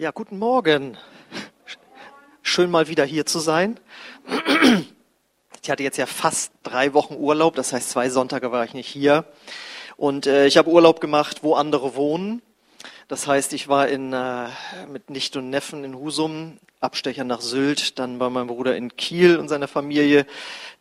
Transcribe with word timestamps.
Ja, 0.00 0.12
guten 0.12 0.38
Morgen. 0.38 0.96
Schön 2.40 2.70
mal 2.70 2.86
wieder 2.86 3.04
hier 3.04 3.26
zu 3.26 3.40
sein. 3.40 3.80
Ich 5.60 5.70
hatte 5.72 5.82
jetzt 5.82 5.96
ja 5.96 6.06
fast 6.06 6.52
drei 6.62 6.94
Wochen 6.94 7.16
Urlaub, 7.16 7.56
das 7.56 7.72
heißt 7.72 7.90
zwei 7.90 8.08
Sonntage 8.08 8.52
war 8.52 8.64
ich 8.64 8.74
nicht 8.74 8.86
hier. 8.86 9.24
Und 9.96 10.28
äh, 10.28 10.46
ich 10.46 10.56
habe 10.56 10.70
Urlaub 10.70 11.00
gemacht, 11.00 11.42
wo 11.42 11.54
andere 11.54 11.96
wohnen. 11.96 12.42
Das 13.08 13.26
heißt, 13.26 13.54
ich 13.54 13.68
war 13.68 13.88
in, 13.88 14.12
äh, 14.12 14.48
mit 14.86 15.08
Nicht 15.08 15.34
und 15.36 15.48
Neffen 15.48 15.82
in 15.82 15.96
Husum, 15.96 16.58
Abstecher 16.80 17.24
nach 17.24 17.40
Sylt, 17.40 17.98
dann 17.98 18.18
bei 18.18 18.28
meinem 18.28 18.48
Bruder 18.48 18.76
in 18.76 18.96
Kiel 18.96 19.38
und 19.38 19.48
seiner 19.48 19.66
Familie. 19.66 20.26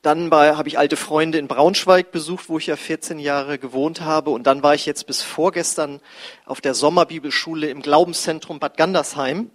Dann 0.01 0.29
habe 0.29 0.67
ich 0.67 0.77
alte 0.77 0.97
Freunde 0.97 1.37
in 1.37 1.47
Braunschweig 1.47 2.11
besucht, 2.11 2.49
wo 2.49 2.57
ich 2.57 2.67
ja 2.67 2.75
14 2.75 3.17
Jahre 3.17 3.57
gewohnt 3.57 4.01
habe. 4.01 4.31
Und 4.31 4.43
dann 4.43 4.61
war 4.61 4.75
ich 4.75 4.85
jetzt 4.85 5.07
bis 5.07 5.21
vorgestern 5.21 6.01
auf 6.45 6.59
der 6.59 6.73
Sommerbibelschule 6.73 7.69
im 7.69 7.81
Glaubenszentrum 7.81 8.59
Bad 8.59 8.75
Gandersheim. 8.75 9.49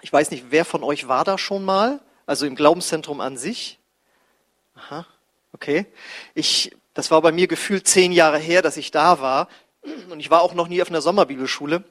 Ich 0.00 0.10
weiß 0.10 0.30
nicht, 0.30 0.46
wer 0.48 0.64
von 0.64 0.82
euch 0.82 1.08
war 1.08 1.24
da 1.24 1.36
schon 1.36 1.62
mal? 1.62 2.00
Also 2.24 2.46
im 2.46 2.54
Glaubenszentrum 2.54 3.20
an 3.20 3.36
sich? 3.36 3.78
Aha, 4.74 5.06
okay. 5.52 5.84
Ich, 6.34 6.74
das 6.94 7.10
war 7.10 7.20
bei 7.20 7.32
mir 7.32 7.48
gefühlt 7.48 7.86
zehn 7.86 8.12
Jahre 8.12 8.38
her, 8.38 8.62
dass 8.62 8.78
ich 8.78 8.90
da 8.90 9.20
war. 9.20 9.48
Und 10.08 10.20
ich 10.20 10.30
war 10.30 10.40
auch 10.40 10.54
noch 10.54 10.68
nie 10.68 10.80
auf 10.80 10.88
einer 10.88 11.02
Sommerbibelschule. 11.02 11.84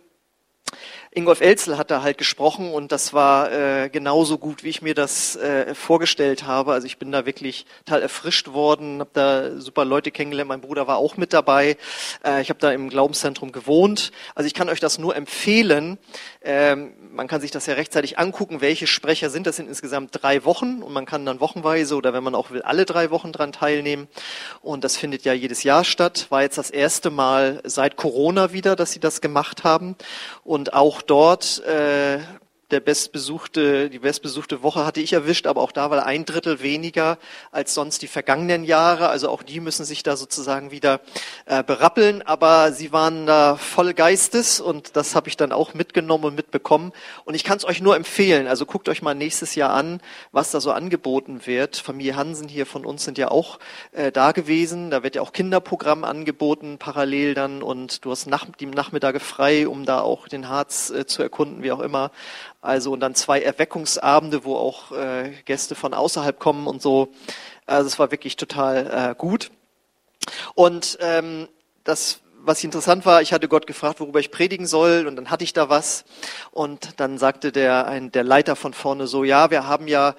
Ingolf 1.11 1.41
Elzel 1.41 1.77
hat 1.77 1.89
da 1.89 2.01
halt 2.01 2.17
gesprochen 2.17 2.71
und 2.71 2.91
das 2.91 3.13
war 3.13 3.51
äh, 3.51 3.89
genauso 3.89 4.37
gut, 4.37 4.63
wie 4.63 4.69
ich 4.69 4.81
mir 4.81 4.93
das 4.93 5.35
äh, 5.35 5.73
vorgestellt 5.73 6.45
habe. 6.45 6.73
Also 6.73 6.85
ich 6.85 6.97
bin 6.97 7.11
da 7.11 7.25
wirklich 7.25 7.65
total 7.85 8.01
erfrischt 8.01 8.49
worden, 8.49 8.99
habe 8.99 9.09
da 9.13 9.59
super 9.59 9.85
Leute 9.85 10.11
kennengelernt. 10.11 10.49
Mein 10.49 10.61
Bruder 10.61 10.87
war 10.87 10.97
auch 10.97 11.17
mit 11.17 11.33
dabei. 11.33 11.77
Äh, 12.23 12.41
ich 12.41 12.49
habe 12.49 12.59
da 12.59 12.71
im 12.71 12.89
Glaubenszentrum 12.89 13.51
gewohnt. 13.51 14.11
Also 14.35 14.47
ich 14.47 14.53
kann 14.53 14.69
euch 14.69 14.79
das 14.79 14.97
nur 14.99 15.15
empfehlen. 15.15 15.97
Ähm, 16.41 16.93
man 17.11 17.27
kann 17.27 17.41
sich 17.41 17.51
das 17.51 17.65
ja 17.65 17.73
rechtzeitig 17.73 18.19
angucken, 18.19 18.61
welche 18.61 18.85
Sprecher 18.85 19.29
sind. 19.29 19.47
Das 19.47 19.55
sind 19.55 19.67
insgesamt 19.67 20.11
drei 20.21 20.45
Wochen 20.45 20.83
und 20.83 20.93
man 20.93 21.05
kann 21.05 21.25
dann 21.25 21.39
wochenweise 21.39 21.95
oder 21.95 22.13
wenn 22.13 22.23
man 22.23 22.35
auch 22.35 22.51
will, 22.51 22.61
alle 22.61 22.85
drei 22.85 23.09
Wochen 23.09 23.31
dran 23.31 23.51
teilnehmen. 23.51 24.07
Und 24.61 24.83
das 24.83 24.97
findet 24.97 25.23
ja 25.23 25.33
jedes 25.33 25.63
Jahr 25.63 25.83
statt. 25.83 26.27
War 26.29 26.43
jetzt 26.43 26.57
das 26.57 26.69
erste 26.69 27.09
Mal 27.09 27.61
seit 27.63 27.95
Corona 27.95 28.53
wieder, 28.53 28.75
dass 28.75 28.91
sie 28.91 28.99
das 28.99 29.21
gemacht 29.21 29.63
haben. 29.63 29.95
Und 30.43 30.73
auch 30.73 30.96
dort 31.01 31.59
äh, 31.65 32.19
der 32.71 32.81
bestbesuchte, 32.81 33.89
die 33.89 33.99
bestbesuchte 33.99 34.61
Woche 34.61 34.85
hatte 34.85 34.99
ich 34.99 35.13
erwischt, 35.13 35.47
aber 35.47 35.61
auch 35.61 35.71
da 35.71 35.89
war 35.89 36.05
ein 36.05 36.25
Drittel 36.25 36.61
weniger 36.61 37.17
als 37.51 37.73
sonst 37.73 38.01
die 38.01 38.07
vergangenen 38.07 38.65
Jahre. 38.65 39.07
Also 39.07 39.29
auch 39.29 39.41
die 39.41 39.61
müssen 39.61 39.85
sich 39.85 40.03
da 40.03 40.17
sozusagen 40.17 40.69
wieder 40.69 40.99
äh, 41.45 41.63
berappeln. 41.63 42.21
Aber 42.23 42.73
sie 42.73 42.91
waren 42.91 43.25
da 43.25 43.55
voll 43.55 43.93
Geistes 43.93 44.59
und 44.59 44.97
das 44.97 45.15
habe 45.15 45.29
ich 45.29 45.37
dann 45.37 45.53
auch 45.53 45.73
mitgenommen 45.73 46.25
und 46.25 46.35
mitbekommen. 46.35 46.91
Und 47.23 47.35
ich 47.35 47.45
kann 47.45 47.57
es 47.57 47.63
euch 47.63 47.81
nur 47.81 47.95
empfehlen. 47.95 48.47
Also 48.47 48.65
guckt 48.65 48.89
euch 48.89 49.01
mal 49.01 49.15
nächstes 49.15 49.55
Jahr 49.55 49.71
an, 49.71 50.01
was 50.33 50.51
da 50.51 50.59
so 50.59 50.71
angeboten 50.71 51.45
wird. 51.45 51.77
Familie 51.77 52.17
Hansen 52.17 52.49
hier 52.49 52.65
von 52.65 52.85
uns 52.85 53.05
sind 53.05 53.17
ja 53.17 53.31
auch 53.31 53.59
äh, 53.93 54.11
da 54.11 54.33
gewesen. 54.33 54.91
Da 54.91 55.03
wird 55.03 55.15
ja 55.15 55.21
auch 55.21 55.31
Kinderprogramm 55.31 56.03
angeboten 56.03 56.79
parallel 56.79 57.33
dann 57.33 57.63
und 57.63 58.03
du 58.03 58.11
hast 58.11 58.27
nach, 58.27 58.45
die 58.59 58.65
Nachmittage 58.65 59.21
frei, 59.21 59.69
um 59.69 59.85
da 59.85 60.01
auch 60.01 60.27
den 60.27 60.49
Harz 60.49 60.89
äh, 60.89 61.05
zu 61.05 61.23
erkunden, 61.23 61.63
wie 61.63 61.71
auch 61.71 61.79
immer. 61.79 62.11
Also 62.61 62.91
und 62.91 62.99
dann 62.99 63.15
zwei 63.15 63.41
Erweckungsabende, 63.41 64.43
wo 64.43 64.55
auch 64.55 64.91
äh, 64.91 65.31
Gäste 65.45 65.75
von 65.75 65.93
außerhalb 65.93 66.39
kommen 66.39 66.67
und 66.67 66.81
so. 66.81 67.13
Also 67.65 67.87
es 67.87 67.99
war 67.99 68.11
wirklich 68.11 68.35
total 68.35 69.11
äh, 69.11 69.15
gut. 69.15 69.51
Und 70.55 70.97
ähm, 71.01 71.47
das 71.83 72.21
was 72.47 72.63
interessant 72.63 73.05
war, 73.05 73.21
ich 73.21 73.33
hatte 73.33 73.49
Gott 73.49 73.67
gefragt, 73.67 73.99
worüber 73.99 74.21
ich 74.21 74.31
predigen 74.31 74.65
soll, 74.65 75.05
und 75.05 75.17
dann 75.17 75.29
hatte 75.29 75.43
ich 75.43 75.51
da 75.51 75.67
was. 75.67 76.05
Und 76.51 76.99
dann 76.99 77.17
sagte 77.17 77.51
der, 77.51 77.87
ein, 77.87 78.09
der 78.11 78.23
Leiter 78.23 78.55
von 78.55 78.73
vorne 78.73 79.05
so, 79.05 79.25
ja, 79.25 79.51
wir 79.51 79.67
haben 79.67 79.89
ja 79.89 80.15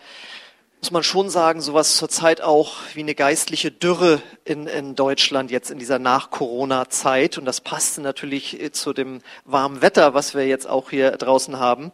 muss 0.80 0.90
man 0.92 1.02
schon 1.02 1.28
sagen, 1.28 1.60
sowas 1.60 1.96
zurzeit 1.96 2.40
auch 2.40 2.76
wie 2.94 3.00
eine 3.00 3.16
geistliche 3.16 3.72
Dürre 3.72 4.22
in, 4.44 4.68
in 4.68 4.94
Deutschland 4.94 5.50
jetzt 5.50 5.70
in 5.70 5.78
dieser 5.80 5.98
Nach-Corona-Zeit. 5.98 7.36
Und 7.36 7.46
das 7.46 7.60
passte 7.60 8.00
natürlich 8.00 8.60
äh, 8.60 8.70
zu 8.70 8.92
dem 8.92 9.20
warmen 9.44 9.82
Wetter, 9.82 10.14
was 10.14 10.34
wir 10.34 10.46
jetzt 10.46 10.68
auch 10.68 10.90
hier 10.90 11.10
draußen 11.12 11.58
haben. 11.58 11.90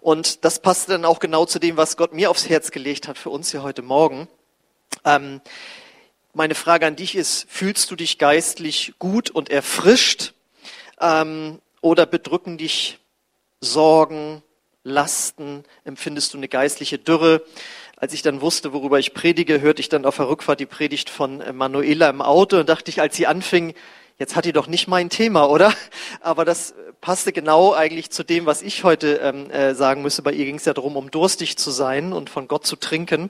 Und 0.00 0.44
das 0.44 0.60
passte 0.60 0.92
dann 0.92 1.04
auch 1.04 1.18
genau 1.18 1.44
zu 1.44 1.58
dem, 1.58 1.76
was 1.76 1.96
Gott 1.96 2.14
mir 2.14 2.30
aufs 2.30 2.48
Herz 2.48 2.70
gelegt 2.70 3.08
hat 3.08 3.18
für 3.18 3.30
uns 3.30 3.50
hier 3.50 3.64
heute 3.64 3.82
Morgen. 3.82 4.28
Ähm, 5.04 5.40
meine 6.32 6.54
Frage 6.54 6.86
an 6.86 6.94
dich 6.94 7.16
ist, 7.16 7.50
fühlst 7.50 7.90
du 7.90 7.96
dich 7.96 8.18
geistlich 8.18 8.94
gut 9.00 9.30
und 9.30 9.50
erfrischt? 9.50 10.34
Ähm, 11.00 11.60
oder 11.80 12.06
bedrücken 12.06 12.58
dich 12.58 12.98
Sorgen, 13.60 14.42
Lasten? 14.84 15.64
Empfindest 15.84 16.32
du 16.32 16.38
eine 16.38 16.48
geistliche 16.48 16.98
Dürre? 16.98 17.42
Als 18.00 18.14
ich 18.14 18.22
dann 18.22 18.40
wusste, 18.40 18.72
worüber 18.72 18.98
ich 18.98 19.12
predige, 19.12 19.60
hörte 19.60 19.80
ich 19.80 19.90
dann 19.90 20.06
auf 20.06 20.16
der 20.16 20.28
Rückfahrt 20.28 20.58
die 20.58 20.66
Predigt 20.66 21.10
von 21.10 21.42
äh, 21.42 21.52
Manuela 21.52 22.08
im 22.08 22.22
Auto 22.22 22.58
und 22.58 22.68
dachte 22.68 22.90
ich, 22.90 23.02
als 23.02 23.14
sie 23.14 23.26
anfing, 23.26 23.74
jetzt 24.18 24.36
hat 24.36 24.46
die 24.46 24.54
doch 24.54 24.66
nicht 24.66 24.88
mein 24.88 25.10
Thema, 25.10 25.50
oder? 25.50 25.72
Aber 26.22 26.46
das 26.46 26.74
passte 27.02 27.32
genau 27.32 27.74
eigentlich 27.74 28.10
zu 28.10 28.24
dem, 28.24 28.46
was 28.46 28.62
ich 28.62 28.84
heute 28.84 29.16
ähm, 29.22 29.50
äh, 29.50 29.74
sagen 29.74 30.00
müsse. 30.00 30.22
Bei 30.22 30.32
ihr 30.32 30.46
ging 30.46 30.56
es 30.56 30.64
ja 30.64 30.72
darum, 30.72 30.96
um 30.96 31.10
durstig 31.10 31.58
zu 31.58 31.70
sein 31.70 32.14
und 32.14 32.30
von 32.30 32.48
Gott 32.48 32.66
zu 32.66 32.76
trinken. 32.76 33.28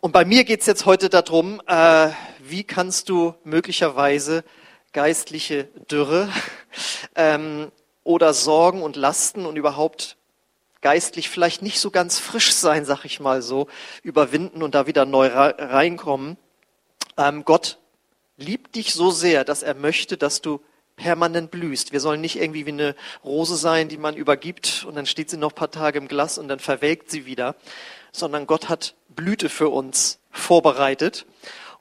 Und 0.00 0.10
bei 0.10 0.24
mir 0.24 0.42
geht 0.42 0.60
es 0.60 0.66
jetzt 0.66 0.84
heute 0.84 1.08
darum, 1.08 1.62
äh, 1.68 2.08
wie 2.40 2.64
kannst 2.64 3.08
du 3.08 3.34
möglicherweise 3.44 4.42
geistliche 4.92 5.68
Dürre 5.90 6.28
ähm, 7.14 7.70
oder 8.02 8.34
Sorgen 8.34 8.82
und 8.82 8.96
Lasten 8.96 9.46
und 9.46 9.54
überhaupt 9.54 10.16
geistlich 10.82 11.30
vielleicht 11.30 11.62
nicht 11.62 11.80
so 11.80 11.90
ganz 11.90 12.18
frisch 12.18 12.52
sein, 12.52 12.84
sag 12.84 13.04
ich 13.04 13.20
mal 13.20 13.40
so, 13.40 13.68
überwinden 14.02 14.62
und 14.62 14.74
da 14.74 14.86
wieder 14.86 15.06
neu 15.06 15.28
reinkommen. 15.32 16.36
Ähm, 17.16 17.44
Gott 17.44 17.78
liebt 18.36 18.74
dich 18.74 18.92
so 18.92 19.10
sehr, 19.10 19.44
dass 19.44 19.62
er 19.62 19.74
möchte, 19.74 20.16
dass 20.16 20.42
du 20.42 20.60
permanent 20.96 21.50
blühst. 21.50 21.92
Wir 21.92 22.00
sollen 22.00 22.20
nicht 22.20 22.36
irgendwie 22.36 22.66
wie 22.66 22.72
eine 22.72 22.94
Rose 23.24 23.56
sein, 23.56 23.88
die 23.88 23.96
man 23.96 24.16
übergibt 24.16 24.84
und 24.86 24.94
dann 24.94 25.06
steht 25.06 25.30
sie 25.30 25.36
noch 25.36 25.52
ein 25.52 25.56
paar 25.56 25.70
Tage 25.70 25.98
im 25.98 26.08
Glas 26.08 26.38
und 26.38 26.48
dann 26.48 26.58
verwelkt 26.58 27.10
sie 27.10 27.24
wieder, 27.26 27.56
sondern 28.12 28.46
Gott 28.46 28.68
hat 28.68 28.94
Blüte 29.08 29.48
für 29.48 29.68
uns 29.68 30.18
vorbereitet. 30.30 31.26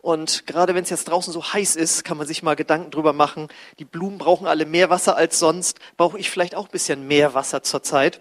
Und 0.01 0.47
gerade 0.47 0.73
wenn 0.73 0.83
es 0.83 0.89
jetzt 0.89 1.09
draußen 1.09 1.31
so 1.31 1.53
heiß 1.53 1.75
ist, 1.75 2.03
kann 2.03 2.18
man 2.18 2.25
sich 2.25 2.41
mal 2.41 2.56
Gedanken 2.56 2.89
drüber 2.89 3.13
machen. 3.13 3.50
Die 3.78 3.85
Blumen 3.85 4.18
brauchen 4.18 4.47
alle 4.47 4.66
mehr 4.66 4.89
Wasser 4.89 5.16
als 5.16 5.38
sonst. 5.38 5.78
Brauche 5.95 6.18
ich 6.18 6.31
vielleicht 6.31 6.56
auch 6.56 6.66
ein 6.66 6.72
bisschen 6.72 7.07
mehr 7.07 7.35
Wasser 7.35 7.62
zurzeit? 7.62 8.19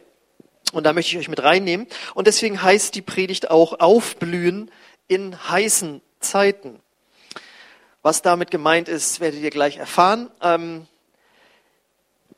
Und 0.73 0.85
da 0.85 0.93
möchte 0.93 1.13
ich 1.13 1.19
euch 1.19 1.29
mit 1.29 1.43
reinnehmen. 1.43 1.87
Und 2.15 2.27
deswegen 2.27 2.63
heißt 2.63 2.95
die 2.95 3.03
Predigt 3.03 3.51
auch 3.51 3.81
Aufblühen 3.81 4.71
in 5.09 5.37
heißen 5.49 6.01
Zeiten. 6.21 6.81
Was 8.03 8.23
damit 8.23 8.51
gemeint 8.51 8.89
ist, 8.89 9.21
werdet 9.21 9.41
ihr 9.41 9.51
gleich 9.51 9.77
erfahren. 9.77 10.31
Ähm, 10.41 10.87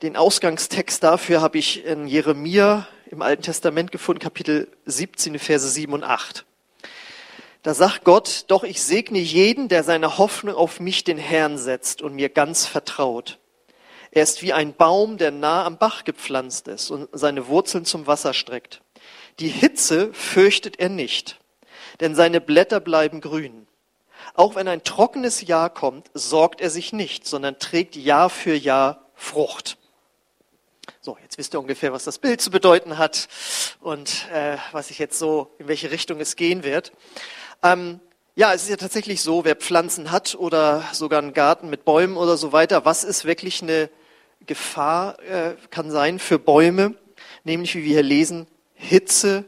den 0.02 0.16
Ausgangstext 0.16 1.02
dafür 1.02 1.40
habe 1.40 1.58
ich 1.58 1.84
in 1.84 2.08
Jeremia 2.08 2.88
im 3.12 3.22
Alten 3.22 3.42
Testament 3.42 3.92
gefunden, 3.92 4.20
Kapitel 4.20 4.68
17, 4.86 5.38
Verse 5.38 5.68
7 5.68 5.92
und 5.92 6.02
8. 6.02 6.44
Da 7.62 7.74
sagt 7.74 8.02
Gott, 8.02 8.46
doch 8.48 8.64
ich 8.64 8.82
segne 8.82 9.20
jeden, 9.20 9.68
der 9.68 9.84
seine 9.84 10.18
Hoffnung 10.18 10.56
auf 10.56 10.80
mich, 10.80 11.04
den 11.04 11.18
Herrn, 11.18 11.58
setzt 11.58 12.02
und 12.02 12.14
mir 12.14 12.28
ganz 12.28 12.66
vertraut. 12.66 13.38
Er 14.14 14.22
ist 14.22 14.42
wie 14.42 14.52
ein 14.52 14.74
Baum, 14.74 15.16
der 15.16 15.30
nah 15.30 15.64
am 15.64 15.78
Bach 15.78 16.04
gepflanzt 16.04 16.68
ist 16.68 16.90
und 16.90 17.08
seine 17.12 17.48
Wurzeln 17.48 17.86
zum 17.86 18.06
Wasser 18.06 18.34
streckt. 18.34 18.82
Die 19.40 19.48
Hitze 19.48 20.12
fürchtet 20.12 20.78
er 20.78 20.90
nicht, 20.90 21.40
denn 22.00 22.14
seine 22.14 22.42
Blätter 22.42 22.78
bleiben 22.78 23.22
grün. 23.22 23.66
Auch 24.34 24.54
wenn 24.54 24.68
ein 24.68 24.84
trockenes 24.84 25.40
Jahr 25.40 25.70
kommt, 25.70 26.10
sorgt 26.12 26.60
er 26.60 26.68
sich 26.68 26.92
nicht, 26.92 27.26
sondern 27.26 27.58
trägt 27.58 27.96
Jahr 27.96 28.28
für 28.28 28.54
Jahr 28.54 29.10
Frucht. 29.14 29.78
So, 31.00 31.16
jetzt 31.22 31.38
wisst 31.38 31.54
ihr 31.54 31.60
ungefähr, 31.60 31.94
was 31.94 32.04
das 32.04 32.18
Bild 32.18 32.42
zu 32.42 32.50
bedeuten 32.50 32.98
hat 32.98 33.28
und 33.80 34.28
äh, 34.30 34.58
was 34.72 34.90
ich 34.90 34.98
jetzt 34.98 35.18
so, 35.18 35.54
in 35.58 35.68
welche 35.68 35.90
Richtung 35.90 36.20
es 36.20 36.36
gehen 36.36 36.64
wird. 36.64 36.92
Ähm, 37.62 37.98
ja, 38.34 38.52
es 38.52 38.64
ist 38.64 38.68
ja 38.68 38.76
tatsächlich 38.76 39.22
so, 39.22 39.44
wer 39.44 39.56
Pflanzen 39.56 40.10
hat 40.10 40.34
oder 40.34 40.84
sogar 40.92 41.20
einen 41.20 41.32
Garten 41.32 41.70
mit 41.70 41.84
Bäumen 41.86 42.16
oder 42.16 42.36
so 42.36 42.52
weiter, 42.52 42.84
was 42.84 43.04
ist 43.04 43.24
wirklich 43.24 43.62
eine 43.62 43.88
Gefahr 44.46 45.18
äh, 45.20 45.56
kann 45.70 45.90
sein 45.90 46.18
für 46.18 46.38
Bäume, 46.38 46.94
nämlich 47.44 47.74
wie 47.74 47.84
wir 47.84 47.92
hier 47.92 48.02
lesen, 48.02 48.46
Hitze 48.74 49.44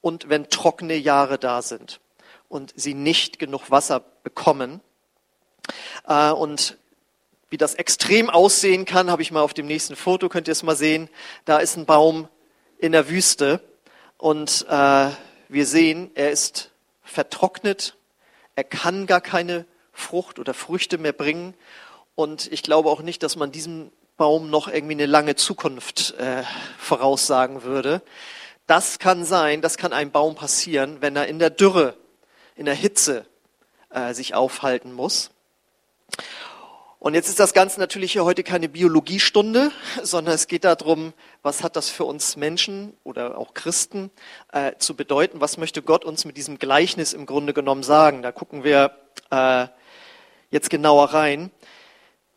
und 0.00 0.28
wenn 0.28 0.48
trockene 0.50 0.96
Jahre 0.96 1.38
da 1.38 1.62
sind 1.62 2.00
und 2.48 2.72
sie 2.76 2.94
nicht 2.94 3.38
genug 3.38 3.70
Wasser 3.70 4.04
bekommen. 4.22 4.80
Äh, 6.06 6.30
und 6.30 6.78
wie 7.50 7.56
das 7.56 7.74
extrem 7.74 8.30
aussehen 8.30 8.84
kann, 8.84 9.10
habe 9.10 9.22
ich 9.22 9.30
mal 9.30 9.42
auf 9.42 9.54
dem 9.54 9.66
nächsten 9.66 9.96
Foto, 9.96 10.28
könnt 10.28 10.48
ihr 10.48 10.52
es 10.52 10.62
mal 10.62 10.76
sehen. 10.76 11.08
Da 11.44 11.58
ist 11.58 11.76
ein 11.76 11.86
Baum 11.86 12.28
in 12.78 12.92
der 12.92 13.08
Wüste 13.08 13.60
und 14.18 14.66
äh, 14.68 15.10
wir 15.48 15.66
sehen, 15.66 16.10
er 16.14 16.30
ist 16.30 16.70
vertrocknet, 17.02 17.96
er 18.56 18.64
kann 18.64 19.06
gar 19.06 19.20
keine 19.20 19.66
Frucht 19.92 20.38
oder 20.38 20.54
Früchte 20.54 20.98
mehr 20.98 21.12
bringen. 21.12 21.54
Und 22.14 22.50
ich 22.52 22.62
glaube 22.62 22.90
auch 22.90 23.02
nicht, 23.02 23.22
dass 23.22 23.36
man 23.36 23.52
diesem 23.52 23.90
Baum 24.16 24.48
noch 24.48 24.68
irgendwie 24.68 24.94
eine 24.94 25.06
lange 25.06 25.34
Zukunft 25.34 26.14
äh, 26.18 26.44
voraussagen 26.78 27.64
würde. 27.64 28.02
Das 28.66 28.98
kann 28.98 29.24
sein, 29.24 29.60
das 29.60 29.76
kann 29.76 29.92
einem 29.92 30.10
Baum 30.10 30.36
passieren, 30.36 30.98
wenn 31.00 31.16
er 31.16 31.26
in 31.26 31.38
der 31.38 31.50
Dürre, 31.50 31.96
in 32.54 32.64
der 32.64 32.74
Hitze 32.74 33.26
äh, 33.90 34.14
sich 34.14 34.34
aufhalten 34.34 34.92
muss. 34.92 35.30
Und 37.00 37.12
jetzt 37.12 37.28
ist 37.28 37.38
das 37.38 37.52
Ganze 37.52 37.80
natürlich 37.80 38.12
hier 38.12 38.24
heute 38.24 38.42
keine 38.42 38.68
Biologiestunde, 38.68 39.72
sondern 40.02 40.34
es 40.34 40.46
geht 40.46 40.64
darum, 40.64 41.12
was 41.42 41.62
hat 41.62 41.76
das 41.76 41.90
für 41.90 42.04
uns 42.04 42.36
Menschen 42.36 42.96
oder 43.04 43.36
auch 43.36 43.52
Christen 43.52 44.10
äh, 44.52 44.72
zu 44.78 44.94
bedeuten? 44.96 45.40
Was 45.40 45.58
möchte 45.58 45.82
Gott 45.82 46.04
uns 46.04 46.24
mit 46.24 46.36
diesem 46.36 46.58
Gleichnis 46.58 47.12
im 47.12 47.26
Grunde 47.26 47.52
genommen 47.52 47.82
sagen? 47.82 48.22
Da 48.22 48.32
gucken 48.32 48.64
wir 48.64 48.92
äh, 49.30 49.66
jetzt 50.50 50.70
genauer 50.70 51.12
rein. 51.12 51.50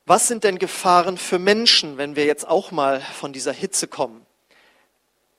Was 0.08 0.30
sind 0.30 0.46
denn 0.46 0.58
Gefahren 0.58 1.18
für 1.18 1.38
Menschen, 1.38 1.98
wenn 1.98 2.16
wir 2.16 2.24
jetzt 2.24 2.48
auch 2.48 2.72
mal 2.72 3.02
von 3.02 3.34
dieser 3.34 3.52
Hitze 3.52 3.90
kommen? 3.90 4.26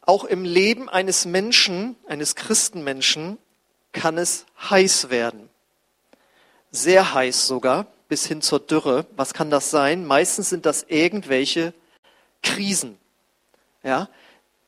Auch 0.02 0.24
im 0.24 0.44
Leben 0.44 0.90
eines 0.90 1.24
Menschen, 1.24 1.96
eines 2.06 2.34
Christenmenschen, 2.34 3.38
kann 3.92 4.18
es 4.18 4.44
heiß 4.68 5.08
werden. 5.08 5.48
Sehr 6.70 7.14
heiß 7.14 7.46
sogar 7.46 7.86
bis 8.08 8.26
hin 8.26 8.42
zur 8.42 8.60
Dürre. 8.60 9.06
Was 9.16 9.32
kann 9.32 9.48
das 9.48 9.70
sein? 9.70 10.04
Meistens 10.04 10.50
sind 10.50 10.66
das 10.66 10.84
irgendwelche 10.86 11.72
Krisen, 12.42 12.98
ja, 13.82 14.10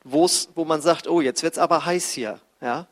wo 0.03 0.65
man 0.65 0.81
sagt, 0.81 1.07
oh, 1.07 1.21
jetzt 1.21 1.43
wird's 1.43 1.59
aber 1.59 1.85
heiß 1.85 2.09
hier, 2.09 2.39
ja. 2.59 2.87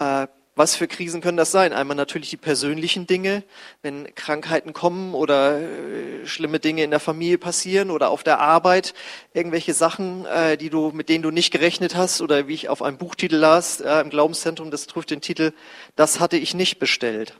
Äh, 0.00 0.26
was 0.58 0.74
für 0.74 0.88
Krisen 0.88 1.20
können 1.20 1.36
das 1.36 1.52
sein? 1.52 1.72
Einmal 1.72 1.96
natürlich 1.96 2.30
die 2.30 2.36
persönlichen 2.36 3.06
Dinge, 3.06 3.44
wenn 3.80 4.12
Krankheiten 4.16 4.72
kommen 4.72 5.14
oder 5.14 5.60
äh, 5.60 6.26
schlimme 6.26 6.58
Dinge 6.58 6.82
in 6.82 6.90
der 6.90 6.98
Familie 6.98 7.38
passieren 7.38 7.92
oder 7.92 8.10
auf 8.10 8.24
der 8.24 8.40
Arbeit, 8.40 8.92
irgendwelche 9.32 9.72
Sachen, 9.72 10.26
äh, 10.26 10.56
die 10.56 10.68
du, 10.68 10.90
mit 10.90 11.08
denen 11.08 11.22
du 11.22 11.30
nicht 11.30 11.52
gerechnet 11.52 11.94
hast 11.94 12.20
oder 12.20 12.48
wie 12.48 12.54
ich 12.54 12.68
auf 12.68 12.82
einem 12.82 12.98
Buchtitel 12.98 13.36
las 13.36 13.80
äh, 13.80 14.00
im 14.00 14.10
Glaubenszentrum, 14.10 14.72
das 14.72 14.88
trifft 14.88 15.10
den 15.10 15.20
Titel, 15.20 15.52
das 15.94 16.18
hatte 16.18 16.36
ich 16.36 16.54
nicht 16.54 16.80
bestellt 16.80 17.34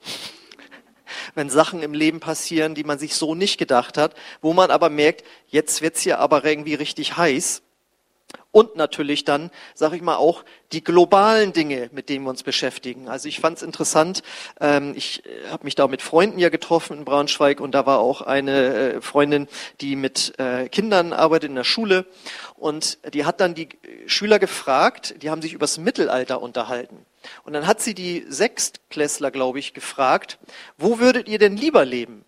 wenn 1.34 1.50
Sachen 1.50 1.82
im 1.82 1.94
Leben 1.94 2.20
passieren, 2.20 2.76
die 2.76 2.84
man 2.84 3.00
sich 3.00 3.16
so 3.16 3.34
nicht 3.34 3.58
gedacht 3.58 3.98
hat, 3.98 4.14
wo 4.40 4.52
man 4.52 4.70
aber 4.70 4.90
merkt, 4.90 5.24
jetzt 5.48 5.82
wird's 5.82 6.02
hier 6.02 6.20
aber 6.20 6.44
irgendwie 6.44 6.74
richtig 6.74 7.16
heiß. 7.16 7.62
Und 8.50 8.76
natürlich 8.76 9.24
dann, 9.24 9.50
sage 9.74 9.96
ich 9.96 10.02
mal, 10.02 10.16
auch 10.16 10.44
die 10.72 10.82
globalen 10.82 11.52
Dinge, 11.52 11.90
mit 11.92 12.08
denen 12.08 12.24
wir 12.24 12.30
uns 12.30 12.42
beschäftigen. 12.42 13.08
Also 13.08 13.28
ich 13.28 13.40
fand 13.40 13.58
es 13.58 13.62
interessant, 13.62 14.22
ähm, 14.60 14.94
ich 14.96 15.24
äh, 15.24 15.50
habe 15.50 15.64
mich 15.64 15.74
da 15.74 15.86
mit 15.86 16.02
Freunden 16.02 16.38
ja 16.38 16.48
getroffen 16.48 16.98
in 16.98 17.04
Braunschweig 17.04 17.60
und 17.60 17.72
da 17.72 17.86
war 17.86 18.00
auch 18.00 18.20
eine 18.22 18.74
äh, 18.74 19.00
Freundin, 19.00 19.48
die 19.80 19.96
mit 19.96 20.38
äh, 20.38 20.68
Kindern 20.68 21.12
arbeitet 21.12 21.50
in 21.50 21.56
der 21.56 21.64
Schule 21.64 22.06
und 22.56 22.98
die 23.14 23.24
hat 23.24 23.40
dann 23.40 23.54
die 23.54 23.68
Schüler 24.06 24.38
gefragt, 24.38 25.22
die 25.22 25.30
haben 25.30 25.42
sich 25.42 25.52
übers 25.52 25.78
Mittelalter 25.78 26.42
unterhalten. 26.42 27.06
Und 27.44 27.52
dann 27.52 27.66
hat 27.66 27.80
sie 27.80 27.94
die 27.94 28.24
Sechstklässler, 28.28 29.30
glaube 29.30 29.58
ich, 29.58 29.74
gefragt, 29.74 30.38
wo 30.76 30.98
würdet 30.98 31.28
ihr 31.28 31.38
denn 31.38 31.56
lieber 31.56 31.84
leben? 31.84 32.24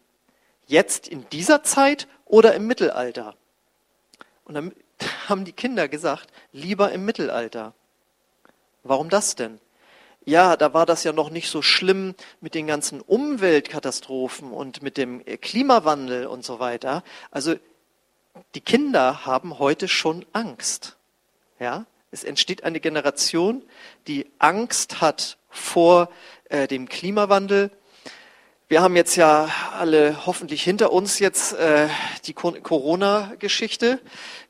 Jetzt 0.67 1.09
in 1.09 1.27
dieser 1.31 1.63
Zeit 1.63 2.09
oder 2.25 2.55
im 2.55 2.67
Mittelalter? 2.67 3.35
Und 4.45 4.55
dann 4.55 4.73
haben 5.29 5.45
die 5.45 5.53
Kinder 5.53 5.89
gesagt, 5.89 6.29
lieber 6.53 6.93
im 6.93 7.05
Mittelalter. 7.05 7.75
Warum 8.83 9.11
das 9.11 9.35
denn? 9.35 9.61
Ja, 10.25 10.57
da 10.57 10.75
war 10.75 10.87
das 10.87 11.03
ja 11.05 11.13
noch 11.13 11.31
nicht 11.31 11.49
so 11.49 11.63
schlimm 11.63 12.15
mit 12.41 12.55
den 12.55 12.67
ganzen 12.67 13.01
Umweltkatastrophen 13.01 14.53
und 14.53 14.83
mit 14.83 14.97
dem 14.97 15.25
Klimawandel 15.25 16.27
und 16.27 16.45
so 16.45 16.61
weiter. 16.61 17.03
Also 17.31 17.57
die 18.55 18.61
Kinder 18.61 19.25
haben 19.25 19.59
heute 19.59 19.89
schon 19.89 20.27
Angst. 20.33 20.97
Ja, 21.59 21.87
es 22.11 22.25
entsteht 22.25 22.65
eine 22.65 22.81
Generation, 22.81 23.63
die 24.07 24.31
Angst 24.39 25.01
hat 25.01 25.39
vor 25.49 26.11
äh, 26.49 26.67
dem 26.67 26.89
Klimawandel. 26.89 27.71
Wir 28.71 28.83
haben 28.83 28.95
jetzt 28.95 29.17
ja 29.17 29.49
alle 29.77 30.27
hoffentlich 30.27 30.63
hinter 30.63 30.93
uns 30.93 31.19
jetzt 31.19 31.55
äh, 31.55 31.89
die 32.27 32.35
Corona-Geschichte, 32.35 33.99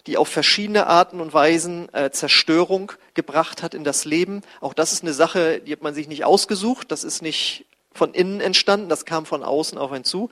die 0.06 0.18
auf 0.18 0.28
verschiedene 0.28 0.88
Arten 0.88 1.22
und 1.22 1.32
Weisen 1.32 1.88
äh, 1.94 2.10
Zerstörung 2.10 2.92
gebracht 3.14 3.62
hat 3.62 3.72
in 3.72 3.82
das 3.82 4.04
Leben. 4.04 4.42
Auch 4.60 4.74
das 4.74 4.92
ist 4.92 5.02
eine 5.02 5.14
Sache, 5.14 5.60
die 5.60 5.72
hat 5.72 5.80
man 5.80 5.94
sich 5.94 6.06
nicht 6.06 6.26
ausgesucht. 6.26 6.92
Das 6.92 7.02
ist 7.02 7.22
nicht 7.22 7.64
von 7.94 8.12
innen 8.12 8.42
entstanden, 8.42 8.90
das 8.90 9.06
kam 9.06 9.24
von 9.24 9.42
außen 9.42 9.78
auf 9.78 9.90
einen 9.90 10.04
zu. 10.04 10.28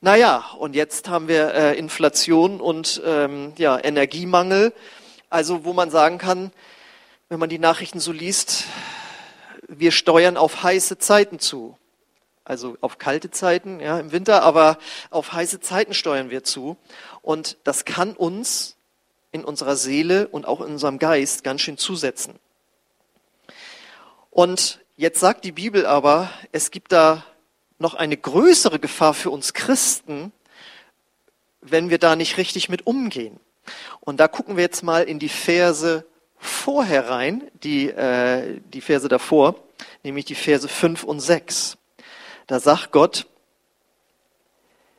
Naja, 0.00 0.44
und 0.60 0.76
jetzt 0.76 1.08
haben 1.08 1.26
wir 1.26 1.52
äh, 1.52 1.76
Inflation 1.76 2.60
und 2.60 3.02
ähm, 3.04 3.54
ja, 3.58 3.76
Energiemangel. 3.76 4.72
Also 5.30 5.64
wo 5.64 5.72
man 5.72 5.90
sagen 5.90 6.18
kann, 6.18 6.52
wenn 7.28 7.40
man 7.40 7.48
die 7.48 7.58
Nachrichten 7.58 7.98
so 7.98 8.12
liest, 8.12 8.66
wir 9.66 9.90
steuern 9.90 10.36
auf 10.36 10.62
heiße 10.62 10.98
Zeiten 10.98 11.40
zu. 11.40 11.76
Also 12.44 12.76
auf 12.80 12.98
kalte 12.98 13.30
Zeiten 13.30 13.78
ja, 13.80 13.98
im 14.00 14.10
Winter, 14.10 14.42
aber 14.42 14.78
auf 15.10 15.32
heiße 15.32 15.60
Zeiten 15.60 15.94
steuern 15.94 16.30
wir 16.30 16.42
zu. 16.42 16.76
Und 17.22 17.56
das 17.64 17.84
kann 17.84 18.14
uns 18.14 18.76
in 19.30 19.44
unserer 19.44 19.76
Seele 19.76 20.28
und 20.28 20.46
auch 20.46 20.60
in 20.60 20.72
unserem 20.72 20.98
Geist 20.98 21.44
ganz 21.44 21.60
schön 21.60 21.78
zusetzen. 21.78 22.38
Und 24.30 24.80
jetzt 24.96 25.20
sagt 25.20 25.44
die 25.44 25.52
Bibel 25.52 25.86
aber, 25.86 26.30
es 26.52 26.70
gibt 26.70 26.92
da 26.92 27.24
noch 27.78 27.94
eine 27.94 28.16
größere 28.16 28.78
Gefahr 28.78 29.14
für 29.14 29.30
uns 29.30 29.54
Christen, 29.54 30.32
wenn 31.60 31.90
wir 31.90 31.98
da 31.98 32.16
nicht 32.16 32.38
richtig 32.38 32.68
mit 32.68 32.86
umgehen. 32.86 33.38
Und 34.00 34.18
da 34.18 34.28
gucken 34.28 34.56
wir 34.56 34.64
jetzt 34.64 34.82
mal 34.82 35.04
in 35.04 35.18
die 35.18 35.28
Verse 35.28 36.04
vorher 36.38 37.08
rein, 37.08 37.50
die, 37.62 37.88
äh, 37.88 38.60
die 38.72 38.80
Verse 38.80 39.08
davor, 39.08 39.54
nämlich 40.02 40.24
die 40.24 40.34
Verse 40.34 40.66
5 40.66 41.04
und 41.04 41.20
6. 41.20 41.76
Da 42.52 42.60
sagt 42.60 42.92
Gott, 42.92 43.26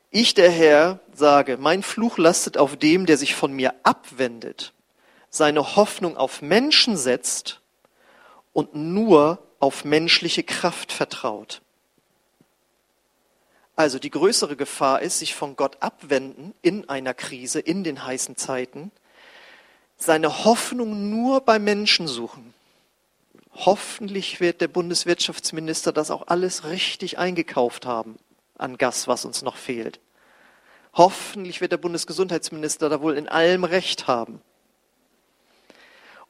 ich 0.10 0.34
der 0.34 0.50
Herr 0.50 1.00
sage, 1.14 1.58
mein 1.58 1.84
Fluch 1.84 2.18
lastet 2.18 2.58
auf 2.58 2.78
dem, 2.78 3.06
der 3.06 3.16
sich 3.16 3.36
von 3.36 3.54
mir 3.54 3.76
abwendet, 3.84 4.74
seine 5.30 5.76
Hoffnung 5.76 6.18
auf 6.18 6.42
Menschen 6.42 6.98
setzt 6.98 7.62
und 8.54 8.74
nur 8.74 9.38
auf 9.60 9.86
menschliche 9.86 10.42
Kraft 10.42 10.92
vertraut. 10.92 11.62
Also 13.76 14.00
die 14.00 14.10
größere 14.10 14.56
Gefahr 14.56 15.04
ist, 15.04 15.20
sich 15.20 15.36
von 15.36 15.56
Gott 15.56 15.78
abwenden 15.80 16.56
in 16.64 16.90
einer 16.90 17.14
Krise, 17.14 17.60
in 17.60 17.84
den 17.84 18.04
heißen 18.04 18.36
Zeiten, 18.36 18.92
seine 19.96 20.44
Hoffnung 20.44 21.12
nur 21.12 21.42
bei 21.42 21.60
Menschen 21.60 22.08
suchen. 22.08 22.53
Hoffentlich 23.56 24.40
wird 24.40 24.62
der 24.62 24.68
Bundeswirtschaftsminister 24.68 25.92
das 25.92 26.10
auch 26.10 26.28
alles 26.28 26.66
richtig 26.66 27.18
eingekauft 27.20 27.86
haben 27.86 28.18
an 28.58 28.78
Gas, 28.78 29.08
was 29.08 29.26
uns 29.26 29.42
noch 29.42 29.58
fehlt. 29.58 30.00
Hoffentlich 30.94 31.62
wird 31.62 31.72
der 31.72 31.78
Bundesgesundheitsminister 31.78 32.90
da 32.90 33.02
wohl 33.02 33.18
in 33.18 33.28
allem 33.28 33.64
Recht 33.64 34.08
haben. 34.08 34.42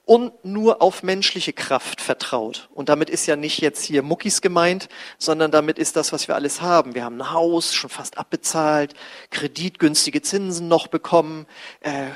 Und 0.06 0.44
nur 0.44 0.82
auf 0.82 1.01
menschliche 1.01 1.53
Kraft 1.53 2.01
vertraut. 2.01 2.70
Und 2.74 2.89
damit 2.89 3.10
ist 3.10 3.25
ja 3.25 3.38
nicht 3.38 3.62
jetzt 3.62 3.86
hier 3.86 4.03
Muckis 4.03 4.42
gemeint, 4.42 4.89
sondern 5.18 5.50
damit 5.50 5.80
ist 5.80 5.96
das, 5.96 6.12
was 6.12 6.27
wir 6.27 6.36
alles 6.36 6.62
haben. 6.62 6.94
Wir 6.94 7.06
haben 7.06 7.22
ein 7.22 7.32
Haus, 7.32 7.74
schon 7.74 7.89
fast 7.89 8.18
abbezahlt, 8.18 8.96
kreditgünstige 9.30 10.22
Zinsen 10.22 10.68
noch 10.68 10.88
bekommen, 10.88 11.46
äh, 11.80 12.08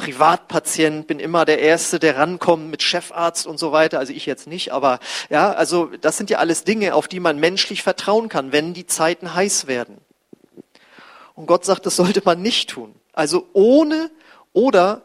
Privatpatient, 0.00 1.06
bin 1.06 1.20
immer 1.20 1.44
der 1.44 1.58
Erste, 1.58 1.98
der 1.98 2.16
rankommt 2.16 2.70
mit 2.70 2.82
Chefarzt 2.82 3.46
und 3.46 3.58
so 3.58 3.70
weiter. 3.70 3.98
Also 3.98 4.14
ich 4.14 4.24
jetzt 4.24 4.46
nicht, 4.46 4.72
aber 4.72 4.98
ja, 5.28 5.52
also 5.52 5.86
das 6.00 6.16
sind 6.16 6.30
ja 6.30 6.38
alles 6.38 6.64
Dinge, 6.64 6.94
auf 6.94 7.06
die 7.06 7.20
man 7.20 7.38
menschlich 7.38 7.82
vertrauen 7.82 8.30
kann, 8.30 8.50
wenn 8.50 8.72
die 8.72 8.86
Zeiten 8.86 9.34
heiß 9.34 9.66
werden. 9.66 9.98
Und 11.34 11.46
Gott 11.46 11.66
sagt, 11.66 11.84
das 11.84 11.96
sollte 11.96 12.22
man 12.24 12.40
nicht 12.40 12.70
tun. 12.70 12.94
Also 13.12 13.46
ohne 13.52 14.10
oder 14.54 15.02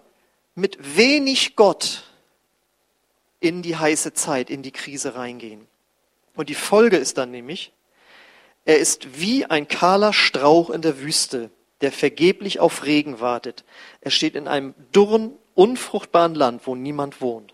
mit 0.55 0.95
wenig 0.95 1.57
Gott 1.57 2.03
in 3.41 3.61
die 3.61 3.75
heiße 3.75 4.13
Zeit, 4.13 4.49
in 4.49 4.63
die 4.63 4.71
Krise 4.71 5.15
reingehen. 5.15 5.67
Und 6.35 6.47
die 6.47 6.55
Folge 6.55 6.95
ist 6.95 7.17
dann 7.17 7.31
nämlich, 7.31 7.73
er 8.63 8.77
ist 8.77 9.19
wie 9.19 9.45
ein 9.45 9.67
kahler 9.67 10.13
Strauch 10.13 10.69
in 10.69 10.81
der 10.81 10.99
Wüste, 11.01 11.51
der 11.85 11.91
vergeblich 11.91 12.59
auf 12.59 12.83
Regen 12.85 13.19
wartet. 13.19 13.63
Er 14.01 14.09
steht 14.09 14.35
in 14.35 14.47
einem 14.47 14.73
dürren, 14.91 15.37
unfruchtbaren 15.53 16.33
Land, 16.33 16.65
wo 16.65 16.73
niemand 16.73 17.21
wohnt. 17.21 17.53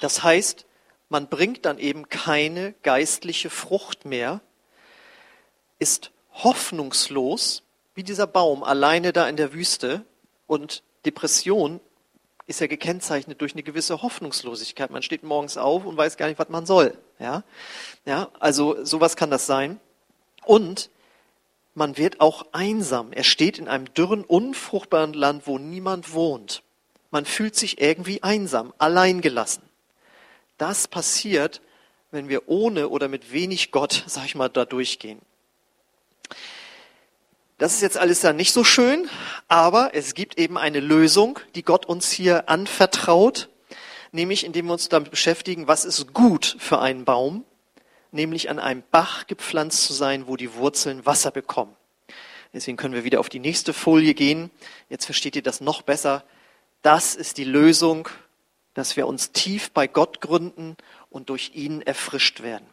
Das 0.00 0.24
heißt, 0.24 0.66
man 1.08 1.28
bringt 1.28 1.66
dann 1.66 1.78
eben 1.78 2.08
keine 2.08 2.74
geistliche 2.82 3.48
Frucht 3.48 4.06
mehr, 4.06 4.40
ist 5.78 6.10
hoffnungslos, 6.32 7.62
wie 7.94 8.02
dieser 8.02 8.26
Baum 8.26 8.64
alleine 8.64 9.12
da 9.12 9.28
in 9.28 9.36
der 9.36 9.52
Wüste. 9.52 10.04
Und 10.48 10.82
Depression 11.06 11.78
ist 12.48 12.60
ja 12.60 12.66
gekennzeichnet 12.66 13.40
durch 13.40 13.52
eine 13.52 13.62
gewisse 13.62 14.02
Hoffnungslosigkeit. 14.02 14.90
Man 14.90 15.02
steht 15.02 15.22
morgens 15.22 15.56
auf 15.56 15.84
und 15.84 15.96
weiß 15.96 16.16
gar 16.16 16.26
nicht, 16.26 16.40
was 16.40 16.48
man 16.48 16.66
soll. 16.66 16.98
Ja, 17.20 17.44
ja, 18.04 18.30
also 18.40 18.84
sowas 18.84 19.14
kann 19.14 19.30
das 19.30 19.46
sein. 19.46 19.78
Und 20.44 20.90
man 21.78 21.96
wird 21.96 22.20
auch 22.20 22.44
einsam. 22.52 23.12
Er 23.12 23.24
steht 23.24 23.58
in 23.58 23.68
einem 23.68 23.92
dürren, 23.94 24.24
unfruchtbaren 24.24 25.14
Land, 25.14 25.46
wo 25.46 25.58
niemand 25.58 26.12
wohnt. 26.12 26.62
Man 27.10 27.24
fühlt 27.24 27.56
sich 27.56 27.80
irgendwie 27.80 28.22
einsam, 28.22 28.74
alleingelassen. 28.76 29.62
Das 30.58 30.88
passiert, 30.88 31.62
wenn 32.10 32.28
wir 32.28 32.48
ohne 32.48 32.88
oder 32.90 33.08
mit 33.08 33.32
wenig 33.32 33.70
Gott, 33.70 34.04
sag 34.06 34.26
ich 34.26 34.34
mal, 34.34 34.48
da 34.48 34.66
durchgehen. 34.66 35.20
Das 37.56 37.74
ist 37.74 37.80
jetzt 37.80 37.96
alles 37.96 38.22
ja 38.22 38.32
nicht 38.32 38.52
so 38.52 38.62
schön, 38.62 39.08
aber 39.48 39.94
es 39.94 40.14
gibt 40.14 40.38
eben 40.38 40.58
eine 40.58 40.80
Lösung, 40.80 41.40
die 41.54 41.62
Gott 41.62 41.86
uns 41.86 42.10
hier 42.10 42.48
anvertraut, 42.48 43.48
nämlich 44.12 44.44
indem 44.44 44.66
wir 44.66 44.74
uns 44.74 44.88
damit 44.88 45.10
beschäftigen, 45.10 45.66
was 45.66 45.84
ist 45.84 46.12
gut 46.12 46.56
für 46.58 46.80
einen 46.80 47.04
Baum, 47.04 47.44
nämlich 48.12 48.50
an 48.50 48.58
einem 48.58 48.82
Bach 48.90 49.26
gepflanzt 49.26 49.84
zu 49.84 49.92
sein, 49.92 50.26
wo 50.26 50.36
die 50.36 50.54
Wurzeln 50.54 51.06
Wasser 51.06 51.30
bekommen. 51.30 51.74
Deswegen 52.52 52.76
können 52.76 52.94
wir 52.94 53.04
wieder 53.04 53.20
auf 53.20 53.28
die 53.28 53.40
nächste 53.40 53.72
Folie 53.72 54.14
gehen. 54.14 54.50
Jetzt 54.88 55.04
versteht 55.04 55.36
ihr 55.36 55.42
das 55.42 55.60
noch 55.60 55.82
besser. 55.82 56.24
Das 56.82 57.14
ist 57.14 57.36
die 57.38 57.44
Lösung, 57.44 58.08
dass 58.74 58.96
wir 58.96 59.06
uns 59.06 59.32
tief 59.32 59.70
bei 59.72 59.86
Gott 59.86 60.20
gründen 60.20 60.76
und 61.10 61.28
durch 61.28 61.52
ihn 61.54 61.82
erfrischt 61.82 62.42
werden. 62.42 62.66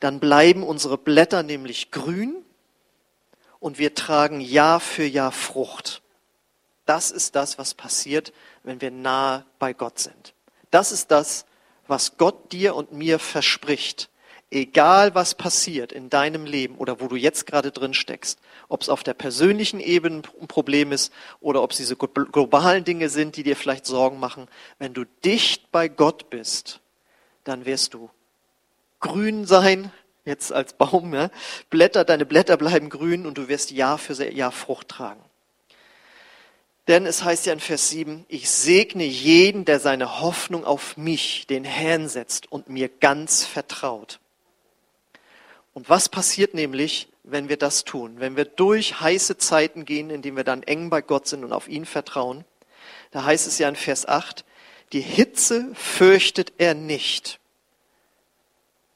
Dann 0.00 0.20
bleiben 0.20 0.62
unsere 0.62 0.98
Blätter 0.98 1.42
nämlich 1.42 1.90
grün 1.90 2.36
und 3.58 3.78
wir 3.78 3.94
tragen 3.94 4.40
Jahr 4.40 4.80
für 4.80 5.04
Jahr 5.04 5.32
Frucht. 5.32 6.02
Das 6.84 7.10
ist 7.10 7.34
das, 7.34 7.58
was 7.58 7.74
passiert, 7.74 8.32
wenn 8.62 8.80
wir 8.80 8.90
nahe 8.90 9.44
bei 9.58 9.72
Gott 9.72 9.98
sind. 9.98 10.34
Das 10.70 10.92
ist 10.92 11.10
das, 11.10 11.46
was 11.88 12.16
Gott 12.16 12.52
dir 12.52 12.74
und 12.74 12.92
mir 12.92 13.18
verspricht. 13.18 14.10
Egal 14.50 15.14
was 15.14 15.34
passiert 15.34 15.90
in 15.92 16.08
deinem 16.08 16.46
Leben 16.46 16.76
oder 16.76 17.00
wo 17.00 17.08
du 17.08 17.16
jetzt 17.16 17.46
gerade 17.46 17.72
drin 17.72 17.94
steckst, 17.94 18.38
ob 18.68 18.82
es 18.82 18.88
auf 18.88 19.02
der 19.02 19.14
persönlichen 19.14 19.80
Ebene 19.80 20.22
ein 20.40 20.46
Problem 20.46 20.92
ist 20.92 21.12
oder 21.40 21.62
ob 21.62 21.72
es 21.72 21.78
diese 21.78 21.96
globalen 21.96 22.84
Dinge 22.84 23.08
sind, 23.08 23.36
die 23.36 23.42
dir 23.42 23.56
vielleicht 23.56 23.86
Sorgen 23.86 24.20
machen, 24.20 24.46
wenn 24.78 24.94
du 24.94 25.04
dicht 25.24 25.72
bei 25.72 25.88
Gott 25.88 26.30
bist, 26.30 26.80
dann 27.42 27.66
wirst 27.66 27.94
du 27.94 28.08
grün 29.00 29.46
sein, 29.46 29.90
jetzt 30.24 30.52
als 30.52 30.74
Baum, 30.74 31.12
ja? 31.12 31.30
Blätter, 31.68 32.04
deine 32.04 32.24
Blätter 32.24 32.56
bleiben 32.56 32.88
grün 32.88 33.26
und 33.26 33.38
du 33.38 33.48
wirst 33.48 33.72
Jahr 33.72 33.98
für 33.98 34.12
Jahr 34.30 34.52
Frucht 34.52 34.88
tragen. 34.88 35.25
Denn 36.88 37.04
es 37.04 37.24
heißt 37.24 37.46
ja 37.46 37.52
in 37.52 37.60
Vers 37.60 37.88
7, 37.88 38.24
ich 38.28 38.48
segne 38.48 39.04
jeden, 39.04 39.64
der 39.64 39.80
seine 39.80 40.20
Hoffnung 40.20 40.64
auf 40.64 40.96
mich, 40.96 41.46
den 41.48 41.64
Herrn 41.64 42.08
setzt 42.08 42.50
und 42.52 42.68
mir 42.68 42.88
ganz 42.88 43.44
vertraut. 43.44 44.20
Und 45.74 45.88
was 45.88 46.08
passiert 46.08 46.54
nämlich, 46.54 47.08
wenn 47.24 47.48
wir 47.48 47.56
das 47.56 47.84
tun? 47.84 48.20
Wenn 48.20 48.36
wir 48.36 48.44
durch 48.44 49.00
heiße 49.00 49.36
Zeiten 49.36 49.84
gehen, 49.84 50.10
indem 50.10 50.36
wir 50.36 50.44
dann 50.44 50.62
eng 50.62 50.88
bei 50.88 51.02
Gott 51.02 51.26
sind 51.26 51.44
und 51.44 51.52
auf 51.52 51.68
ihn 51.68 51.86
vertrauen? 51.86 52.44
Da 53.10 53.24
heißt 53.24 53.48
es 53.48 53.58
ja 53.58 53.68
in 53.68 53.76
Vers 53.76 54.06
8, 54.06 54.44
die 54.92 55.00
Hitze 55.00 55.72
fürchtet 55.74 56.52
er 56.58 56.74
nicht. 56.74 57.40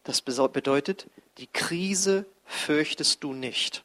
Das 0.04 0.22
bedeutet, 0.22 1.06
die 1.38 1.48
Krise 1.48 2.24
fürchtest 2.46 3.24
du 3.24 3.32
nicht. 3.32 3.84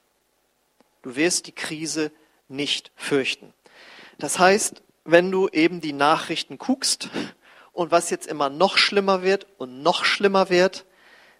Du 1.01 1.15
wirst 1.15 1.47
die 1.47 1.51
Krise 1.51 2.11
nicht 2.47 2.91
fürchten. 2.95 3.51
Das 4.17 4.39
heißt, 4.39 4.81
wenn 5.03 5.31
du 5.31 5.47
eben 5.49 5.81
die 5.81 5.93
Nachrichten 5.93 6.57
guckst 6.57 7.09
und 7.73 7.91
was 7.91 8.09
jetzt 8.09 8.27
immer 8.27 8.49
noch 8.49 8.77
schlimmer 8.77 9.21
wird 9.21 9.47
und 9.57 9.83
noch 9.83 10.05
schlimmer 10.05 10.49
wird, 10.49 10.85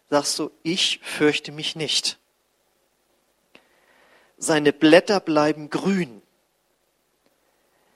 sagst 0.10 0.38
du, 0.39 0.51
ich 0.63 1.00
fürchte 1.01 1.51
mich 1.51 1.75
nicht. 1.75 2.20
Seine 4.38 4.74
Blätter 4.74 5.20
bleiben 5.20 5.70
grün. 5.70 6.22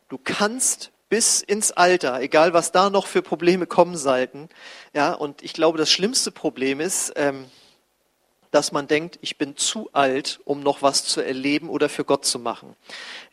Du 0.08 0.18
kannst 0.18 0.92
bis 1.10 1.42
ins 1.42 1.72
Alter, 1.72 2.22
egal 2.22 2.54
was 2.54 2.72
da 2.72 2.90
noch 2.90 3.08
für 3.08 3.22
Probleme 3.22 3.68
kommen 3.68 3.98
sollten, 3.98 4.50
ja, 4.94 5.14
und 5.14 5.44
ich 5.44 5.54
glaube, 5.54 5.78
das 5.78 5.92
schlimmste 5.92 6.32
Problem 6.32 6.80
ist, 6.80 7.14
ähm, 7.16 7.46
dass 8.52 8.72
man 8.72 8.88
denkt, 8.88 9.20
ich 9.22 9.38
bin 9.38 9.56
zu 9.58 9.90
alt, 9.94 10.40
um 10.46 10.62
noch 10.62 10.82
was 10.82 11.06
zu 11.06 11.22
erleben 11.22 11.70
oder 11.70 11.90
für 11.90 12.04
Gott 12.04 12.26
zu 12.26 12.40
machen. 12.40 12.76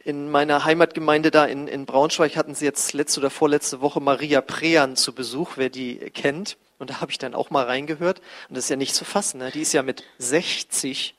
In 0.05 0.31
meiner 0.31 0.65
Heimatgemeinde 0.65 1.31
da 1.31 1.47
in, 1.47 1.69
in 1.69 1.87
Braunschweig 1.87 2.37
hatten 2.37 2.55
sie 2.55 2.65
jetzt 2.65 2.93
letzte 2.93 3.21
oder 3.21 3.31
vorletzte 3.31 3.81
Woche 3.81 4.01
Maria 4.01 4.41
Prean 4.41 4.97
zu 4.97 5.15
Besuch, 5.15 5.53
wer 5.57 5.71
die 5.71 5.97
kennt. 6.11 6.59
Und 6.79 6.91
da 6.91 7.01
habe 7.01 7.11
ich 7.11 7.19
dann 7.19 7.35
auch 7.35 7.51
mal 7.51 7.65
reingehört. 7.65 8.21
Und 8.49 8.57
das 8.57 8.65
ist 8.65 8.71
ja 8.71 8.77
nicht 8.77 8.95
zu 8.95 9.05
fassen. 9.05 9.39
Ne? 9.39 9.51
Die 9.51 9.63
ist 9.63 9.73
ja 9.73 9.83
mit 9.83 10.05
60 10.19 11.15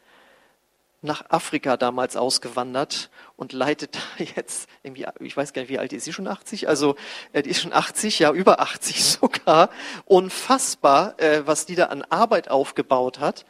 nach 1.01 1.29
Afrika 1.29 1.77
damals 1.77 2.15
ausgewandert 2.15 3.09
und 3.35 3.53
leitet 3.53 3.97
jetzt 4.35 4.69
irgendwie, 4.83 5.05
ich 5.19 5.35
weiß 5.35 5.53
gar 5.53 5.61
nicht, 5.61 5.69
wie 5.69 5.79
alt 5.79 5.93
ist 5.93 6.05
sie 6.05 6.13
schon 6.13 6.27
80? 6.27 6.67
Also 6.67 6.95
äh, 7.33 7.43
die 7.43 7.49
ist 7.49 7.61
schon 7.61 7.73
80, 7.73 8.19
ja 8.19 8.31
über 8.31 8.59
80 8.59 9.03
sogar. 9.21 9.69
Unfassbar, 10.05 11.19
äh, 11.19 11.45
was 11.45 11.65
die 11.65 11.75
da 11.75 11.85
an 11.87 12.03
Arbeit 12.03 12.49
aufgebaut 12.49 13.19
hat. 13.19 13.45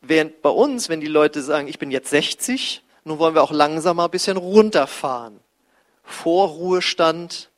Während 0.00 0.42
bei 0.42 0.50
uns, 0.50 0.88
wenn 0.88 1.00
die 1.00 1.06
Leute 1.06 1.42
sagen, 1.42 1.68
ich 1.68 1.78
bin 1.78 1.90
jetzt 1.90 2.10
60, 2.10 2.82
nun 3.04 3.18
wollen 3.18 3.34
wir 3.34 3.42
auch 3.42 3.52
langsam 3.52 3.96
mal 3.96 4.04
ein 4.06 4.10
bisschen 4.10 4.36
runterfahren. 4.36 5.40
Vorruhestand, 6.02 7.50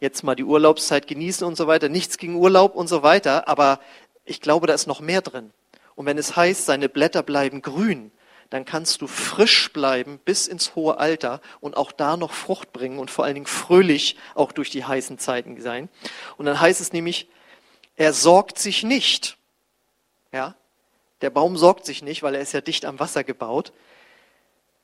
jetzt 0.00 0.22
mal 0.22 0.34
die 0.34 0.44
Urlaubszeit 0.44 1.06
genießen 1.06 1.46
und 1.46 1.56
so 1.56 1.66
weiter. 1.66 1.88
Nichts 1.88 2.18
gegen 2.18 2.36
Urlaub 2.36 2.74
und 2.74 2.88
so 2.88 3.02
weiter, 3.02 3.48
aber 3.48 3.80
ich 4.24 4.40
glaube, 4.40 4.66
da 4.66 4.74
ist 4.74 4.86
noch 4.86 5.00
mehr 5.00 5.22
drin. 5.22 5.52
Und 5.94 6.06
wenn 6.06 6.18
es 6.18 6.36
heißt, 6.36 6.66
seine 6.66 6.88
Blätter 6.88 7.22
bleiben 7.22 7.62
grün, 7.62 8.10
dann 8.50 8.64
kannst 8.64 9.02
du 9.02 9.06
frisch 9.06 9.72
bleiben 9.72 10.20
bis 10.24 10.46
ins 10.46 10.74
hohe 10.74 10.98
Alter 10.98 11.40
und 11.60 11.76
auch 11.76 11.90
da 11.90 12.16
noch 12.16 12.32
Frucht 12.32 12.72
bringen 12.72 12.98
und 12.98 13.10
vor 13.10 13.24
allen 13.24 13.34
Dingen 13.34 13.46
fröhlich 13.46 14.16
auch 14.34 14.52
durch 14.52 14.70
die 14.70 14.84
heißen 14.84 15.18
Zeiten 15.18 15.60
sein. 15.60 15.88
Und 16.36 16.46
dann 16.46 16.60
heißt 16.60 16.80
es 16.80 16.92
nämlich, 16.92 17.28
er 17.96 18.12
sorgt 18.12 18.58
sich 18.58 18.82
nicht. 18.82 19.36
Ja? 20.32 20.54
Der 21.22 21.30
Baum 21.30 21.56
sorgt 21.56 21.86
sich 21.86 22.02
nicht, 22.02 22.22
weil 22.22 22.34
er 22.34 22.40
ist 22.40 22.52
ja 22.52 22.60
dicht 22.60 22.84
am 22.84 22.98
Wasser 23.00 23.24
gebaut. 23.24 23.72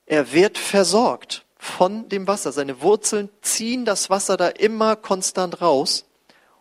Er 0.06 0.32
wird 0.32 0.58
versorgt 0.58 1.44
von 1.58 2.08
dem 2.08 2.26
Wasser. 2.26 2.52
Seine 2.52 2.80
Wurzeln 2.80 3.28
ziehen 3.40 3.84
das 3.84 4.10
Wasser 4.10 4.36
da 4.36 4.48
immer 4.48 4.96
konstant 4.96 5.60
raus. 5.60 6.06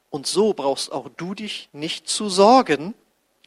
Und 0.09 0.27
so 0.27 0.53
brauchst 0.53 0.91
auch 0.91 1.09
du 1.15 1.33
dich 1.33 1.69
nicht 1.71 2.07
zu 2.07 2.29
sorgen, 2.29 2.93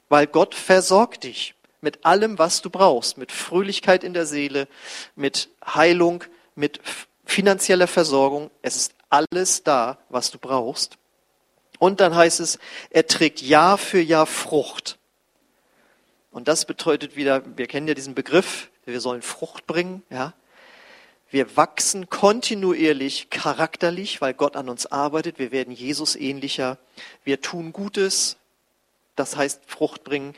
weil 0.09 0.27
Gott 0.27 0.55
versorgt 0.55 1.25
dich 1.25 1.55
mit 1.81 2.05
allem, 2.07 2.39
was 2.39 2.63
du 2.63 2.71
brauchst, 2.71 3.19
mit 3.19 3.31
Fröhlichkeit 3.31 4.03
in 4.03 4.15
der 4.15 4.27
Seele, 4.27 4.67
mit 5.15 5.51
Heilung, 5.65 6.25
mit 6.55 6.81
finanzieller 7.27 7.87
Versorgung. 7.87 8.51
Es 8.63 8.77
ist 8.77 8.95
alles 9.11 9.63
da, 9.63 9.99
was 10.09 10.31
du 10.31 10.39
brauchst. 10.39 10.97
Und 11.79 12.01
dann 12.01 12.15
heißt 12.15 12.41
es, 12.41 12.59
er 12.91 13.07
trägt 13.07 13.43
Jahr 13.43 13.79
für 13.79 14.01
Jahr 14.01 14.27
Frucht. 14.27 14.99
Und 16.35 16.49
das 16.49 16.65
bedeutet 16.65 17.15
wieder, 17.15 17.45
wir 17.57 17.69
kennen 17.69 17.87
ja 17.87 17.95
diesen 17.95 18.17
Begriff, 18.17 18.69
wir 18.87 19.01
sollen 19.01 19.23
Frucht 19.23 19.69
bringen, 19.69 20.03
ja. 20.11 20.35
Wir 21.31 21.57
wachsen 21.57 22.11
kontinuierlich 22.11 23.31
charakterlich, 23.31 24.21
weil 24.21 24.35
Gott 24.35 24.57
an 24.57 24.69
uns 24.69 24.87
arbeitet. 24.87 25.39
Wir 25.39 25.53
werden 25.53 25.73
Jesus 25.73 26.17
ähnlicher. 26.17 26.79
Wir 27.23 27.41
tun 27.41 27.73
Gutes, 27.73 28.37
das 29.15 29.37
heißt 29.37 29.63
Frucht 29.67 30.03
bringen. 30.03 30.35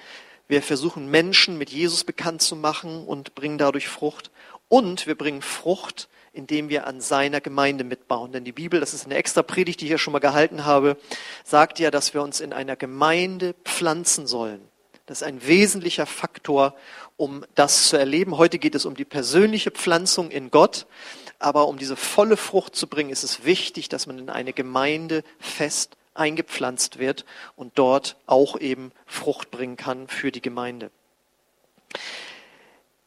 Wir 0.48 0.60
versuchen 0.60 1.10
Menschen 1.10 1.56
mit 1.56 1.70
Jesus 1.70 2.04
bekannt 2.04 2.42
zu 2.42 2.56
machen 2.56 3.06
und 3.06 3.34
bringen 3.34 3.56
dadurch 3.56 3.88
Frucht. 3.88 4.30
Und 4.68 5.06
wir 5.06 5.16
bringen 5.16 5.40
Frucht, 5.40 6.08
indem 6.34 6.68
wir 6.68 6.86
an 6.86 7.00
seiner 7.00 7.40
Gemeinde 7.40 7.84
mitbauen. 7.84 8.32
Denn 8.32 8.44
die 8.44 8.52
Bibel, 8.52 8.80
das 8.80 8.92
ist 8.92 9.06
eine 9.06 9.14
extra 9.14 9.42
Predigt, 9.42 9.80
die 9.80 9.86
ich 9.86 9.92
ja 9.92 9.98
schon 9.98 10.12
mal 10.12 10.18
gehalten 10.18 10.66
habe, 10.66 10.98
sagt 11.42 11.78
ja, 11.78 11.90
dass 11.90 12.12
wir 12.12 12.22
uns 12.22 12.40
in 12.40 12.52
einer 12.52 12.76
Gemeinde 12.76 13.54
pflanzen 13.64 14.26
sollen. 14.26 14.60
Das 15.06 15.22
ist 15.22 15.26
ein 15.26 15.46
wesentlicher 15.46 16.04
Faktor, 16.04 16.74
um 17.16 17.44
das 17.54 17.88
zu 17.88 17.96
erleben. 17.96 18.36
Heute 18.36 18.58
geht 18.58 18.74
es 18.74 18.84
um 18.84 18.96
die 18.96 19.04
persönliche 19.04 19.70
Pflanzung 19.70 20.30
in 20.30 20.50
Gott. 20.50 20.86
Aber 21.38 21.68
um 21.68 21.78
diese 21.78 21.96
volle 21.96 22.36
Frucht 22.36 22.74
zu 22.74 22.88
bringen, 22.88 23.10
ist 23.10 23.22
es 23.22 23.44
wichtig, 23.44 23.88
dass 23.88 24.06
man 24.06 24.18
in 24.18 24.30
eine 24.30 24.52
Gemeinde 24.52 25.22
fest 25.38 25.96
eingepflanzt 26.14 26.98
wird 26.98 27.24
und 27.54 27.78
dort 27.78 28.16
auch 28.26 28.58
eben 28.58 28.90
Frucht 29.06 29.50
bringen 29.50 29.76
kann 29.76 30.08
für 30.08 30.32
die 30.32 30.40
Gemeinde. 30.40 30.90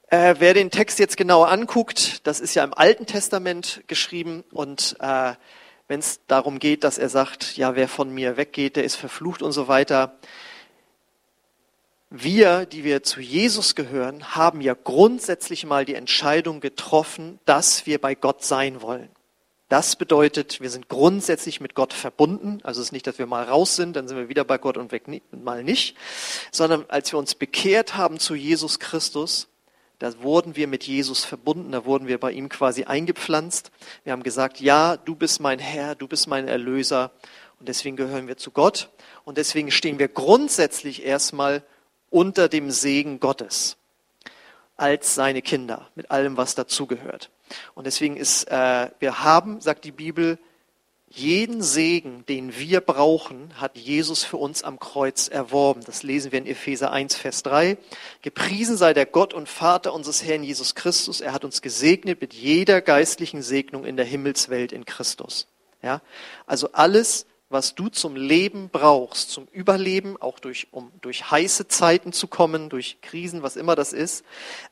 Äh, 0.08 0.36
wer 0.39 0.53
den 0.53 0.72
Text 0.72 1.00
jetzt 1.00 1.18
genauer 1.18 1.50
anguckt, 1.50 2.25
das 2.25 2.39
ist 2.39 2.56
ja 2.56 2.63
im 2.63 2.74
Alten 2.74 3.08
Testament 3.08 3.82
geschrieben 3.88 4.44
und 4.51 4.96
äh, 5.00 5.34
wenn 5.88 6.00
es 6.00 6.22
darum 6.27 6.60
geht, 6.60 6.84
dass 6.84 6.98
er 6.98 7.10
sagt, 7.10 7.58
ja, 7.58 7.75
wer 7.75 7.88
von 7.88 8.13
mir 8.13 8.38
weggeht, 8.38 8.75
der 8.75 8.84
ist 8.84 8.96
verflucht 8.96 9.41
und 9.41 9.51
so 9.51 9.68
weiter, 9.68 10.18
wir, 12.09 12.65
die 12.65 12.83
wir 12.83 13.03
zu 13.03 13.21
Jesus 13.21 13.75
gehören, 13.75 14.35
haben 14.35 14.61
ja 14.61 14.73
grundsätzlich 14.73 15.65
mal 15.65 15.85
die 15.85 15.95
Entscheidung 15.95 16.59
getroffen, 16.59 17.39
dass 17.45 17.85
wir 17.85 18.01
bei 18.01 18.15
Gott 18.15 18.43
sein 18.43 18.81
wollen. 18.81 19.09
Das 19.69 19.95
bedeutet, 19.95 20.61
wir 20.61 20.71
sind 20.71 20.89
grundsätzlich 20.89 21.61
mit 21.61 21.75
Gott 21.75 21.93
verbunden. 21.93 22.59
Also 22.63 22.81
es 22.81 22.87
ist 22.87 22.91
nicht, 22.91 23.05
dass 23.05 23.19
wir 23.19 23.27
mal 23.27 23.43
raus 23.43 23.75
sind, 23.75 23.95
dann 23.95 24.07
sind 24.07 24.17
wir 24.17 24.27
wieder 24.27 24.43
bei 24.43 24.57
Gott 24.57 24.77
und 24.77 24.91
weg, 24.91 25.03
mal 25.31 25.63
nicht. 25.63 25.95
Sondern 26.51 26.85
als 26.87 27.11
wir 27.11 27.19
uns 27.19 27.35
bekehrt 27.35 27.95
haben 27.95 28.17
zu 28.17 28.33
Jesus 28.33 28.79
Christus, 28.79 29.47
da 29.99 30.23
wurden 30.23 30.55
wir 30.55 30.67
mit 30.67 30.85
Jesus 30.85 31.23
verbunden, 31.23 31.71
da 31.71 31.85
wurden 31.85 32.07
wir 32.07 32.19
bei 32.19 32.31
ihm 32.31 32.49
quasi 32.49 32.85
eingepflanzt. 32.85 33.69
Wir 34.03 34.13
haben 34.13 34.23
gesagt, 34.23 34.59
ja, 34.59 34.97
du 34.97 35.13
bist 35.13 35.39
mein 35.39 35.59
Herr, 35.59 35.93
du 35.93 36.07
bist 36.07 36.27
mein 36.27 36.47
Erlöser 36.47 37.11
und 37.59 37.67
deswegen 37.69 37.95
gehören 37.95 38.27
wir 38.27 38.37
zu 38.37 38.49
Gott 38.49 38.89
und 39.23 39.37
deswegen 39.37 39.69
stehen 39.69 39.99
wir 39.99 40.07
grundsätzlich 40.07 41.05
erstmal 41.05 41.63
unter 42.09 42.49
dem 42.49 42.71
Segen 42.71 43.19
Gottes 43.19 43.77
als 44.77 45.15
seine 45.15 45.41
Kinder, 45.41 45.89
mit 45.95 46.09
allem, 46.09 46.37
was 46.37 46.55
dazugehört. 46.55 47.29
Und 47.75 47.85
deswegen 47.85 48.15
ist, 48.15 48.45
äh, 48.49 48.89
wir 48.99 49.23
haben, 49.23 49.59
sagt 49.61 49.83
die 49.83 49.91
Bibel, 49.91 50.39
jeden 51.11 51.63
Segen, 51.63 52.23
den 52.27 52.55
wir 52.55 52.81
brauchen, 52.81 53.51
hat 53.59 53.75
Jesus 53.77 54.23
für 54.23 54.37
uns 54.37 54.63
am 54.63 54.79
Kreuz 54.79 55.27
erworben. 55.27 55.81
Das 55.83 56.03
lesen 56.03 56.31
wir 56.31 56.37
in 56.37 56.45
Epheser 56.45 56.91
1, 56.91 57.15
Vers 57.15 57.41
3. 57.41 57.77
Gepriesen 58.21 58.77
sei 58.77 58.93
der 58.93 59.07
Gott 59.07 59.33
und 59.33 59.49
Vater 59.49 59.93
unseres 59.93 60.23
Herrn 60.23 60.43
Jesus 60.43 60.75
Christus. 60.75 61.19
Er 61.19 61.33
hat 61.33 61.43
uns 61.43 61.63
gesegnet 61.63 62.21
mit 62.21 62.35
jeder 62.35 62.81
geistlichen 62.81 63.41
Segnung 63.41 63.85
in 63.85 63.97
der 63.97 64.05
Himmelswelt 64.05 64.71
in 64.71 64.85
Christus. 64.85 65.47
Ja? 65.81 66.01
Also 66.45 66.73
alles, 66.73 67.25
was 67.50 67.75
du 67.75 67.89
zum 67.89 68.15
Leben 68.15 68.70
brauchst, 68.70 69.32
zum 69.32 69.48
Überleben, 69.51 70.22
auch 70.22 70.39
durch, 70.39 70.68
um 70.72 70.91
durch 71.01 71.32
heiße 71.32 71.68
Zeiten 71.68 72.13
zu 72.13 72.27
kommen, 72.27 72.70
durch 72.70 73.01
Krisen, 73.01 73.41
was 73.44 73.56
immer 73.56 73.75
das 73.75 73.91
ist, 73.94 74.24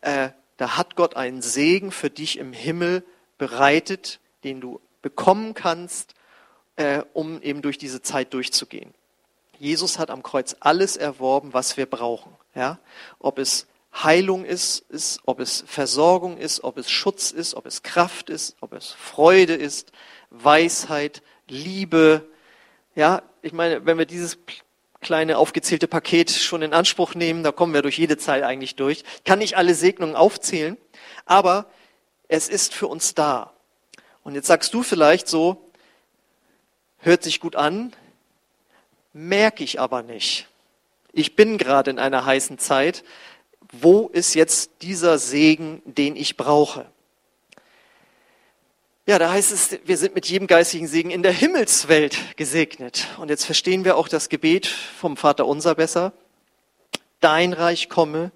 äh, 0.01 0.29
da 0.57 0.77
hat 0.77 0.95
Gott 0.95 1.15
einen 1.15 1.41
Segen 1.41 1.91
für 1.91 2.09
dich 2.09 2.37
im 2.37 2.53
Himmel 2.53 3.03
bereitet, 3.37 4.19
den 4.43 4.61
du 4.61 4.79
bekommen 5.01 5.53
kannst, 5.53 6.13
äh, 6.75 7.03
um 7.13 7.41
eben 7.41 7.61
durch 7.61 7.77
diese 7.77 8.01
Zeit 8.01 8.33
durchzugehen. 8.33 8.93
Jesus 9.59 9.97
hat 9.97 10.09
am 10.09 10.23
Kreuz 10.23 10.55
alles 10.59 10.97
erworben, 10.97 11.53
was 11.53 11.77
wir 11.77 11.85
brauchen. 11.85 12.31
Ja? 12.55 12.79
Ob 13.19 13.39
es 13.39 13.67
Heilung 13.93 14.45
ist, 14.45 14.85
ist, 14.89 15.21
ob 15.25 15.39
es 15.39 15.63
Versorgung 15.65 16.37
ist, 16.37 16.63
ob 16.63 16.77
es 16.77 16.89
Schutz 16.89 17.31
ist, 17.31 17.55
ob 17.55 17.65
es 17.65 17.81
Kraft 17.81 18.29
ist, 18.29 18.55
ob 18.61 18.73
es 18.73 18.91
Freude 18.91 19.53
ist, 19.53 19.91
Weisheit, 20.29 21.23
Liebe, 21.47 22.27
ja, 22.97 23.21
ich 23.43 23.53
meine, 23.53 23.85
wenn 23.85 23.99
wir 23.99 24.07
dieses 24.07 24.39
kleine 25.01 25.37
aufgezählte 25.37 25.87
Paket 25.87 26.31
schon 26.31 26.63
in 26.63 26.73
Anspruch 26.73 27.13
nehmen, 27.13 27.43
da 27.43 27.51
kommen 27.51 27.75
wir 27.75 27.83
durch 27.83 27.99
jede 27.99 28.17
Zeit 28.17 28.43
eigentlich 28.43 28.75
durch. 28.75 29.03
Ich 29.17 29.23
kann 29.23 29.37
nicht 29.37 29.55
alle 29.55 29.75
Segnungen 29.75 30.15
aufzählen, 30.15 30.77
aber 31.23 31.67
es 32.27 32.49
ist 32.49 32.73
für 32.73 32.87
uns 32.87 33.13
da. 33.13 33.53
Und 34.23 34.33
jetzt 34.33 34.47
sagst 34.47 34.73
du 34.73 34.81
vielleicht 34.81 35.27
so, 35.27 35.69
hört 36.97 37.21
sich 37.21 37.39
gut 37.39 37.55
an, 37.55 37.93
merke 39.13 39.63
ich 39.63 39.79
aber 39.79 40.01
nicht. 40.01 40.47
Ich 41.13 41.35
bin 41.35 41.59
gerade 41.59 41.91
in 41.91 41.99
einer 41.99 42.25
heißen 42.25 42.57
Zeit. 42.57 43.03
Wo 43.71 44.07
ist 44.07 44.33
jetzt 44.33 44.81
dieser 44.81 45.19
Segen, 45.19 45.83
den 45.85 46.15
ich 46.15 46.35
brauche? 46.35 46.87
Ja, 49.09 49.17
da 49.19 49.31
heißt 49.31 49.53
es, 49.53 49.79
wir 49.85 49.95
sind 49.95 50.15
mit 50.15 50.25
jedem 50.25 50.47
geistigen 50.47 50.85
Segen 50.85 51.11
in 51.11 51.23
der 51.23 51.31
Himmelswelt 51.31 52.35
gesegnet. 52.35 53.07
Und 53.17 53.29
jetzt 53.29 53.45
verstehen 53.45 53.85
wir 53.85 53.95
auch 53.95 54.09
das 54.09 54.27
Gebet 54.27 54.67
vom 54.67 55.15
Vater 55.15 55.45
unser 55.45 55.75
besser. 55.75 56.11
Dein 57.21 57.53
Reich 57.53 57.87
komme, 57.87 58.33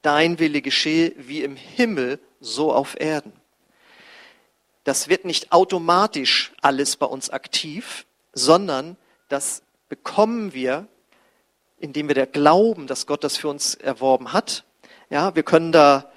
dein 0.00 0.38
Wille 0.38 0.62
geschehe, 0.62 1.12
wie 1.18 1.42
im 1.42 1.54
Himmel, 1.54 2.18
so 2.40 2.72
auf 2.72 2.98
Erden. 2.98 3.34
Das 4.84 5.08
wird 5.08 5.26
nicht 5.26 5.52
automatisch 5.52 6.54
alles 6.62 6.96
bei 6.96 7.04
uns 7.04 7.28
aktiv, 7.28 8.06
sondern 8.32 8.96
das 9.28 9.60
bekommen 9.90 10.54
wir, 10.54 10.88
indem 11.78 12.08
wir 12.08 12.14
der 12.14 12.26
glauben, 12.26 12.86
dass 12.86 13.06
Gott 13.06 13.22
das 13.22 13.36
für 13.36 13.48
uns 13.48 13.74
erworben 13.74 14.32
hat. 14.32 14.64
Ja, 15.10 15.34
wir 15.34 15.42
können 15.42 15.72
da 15.72 16.10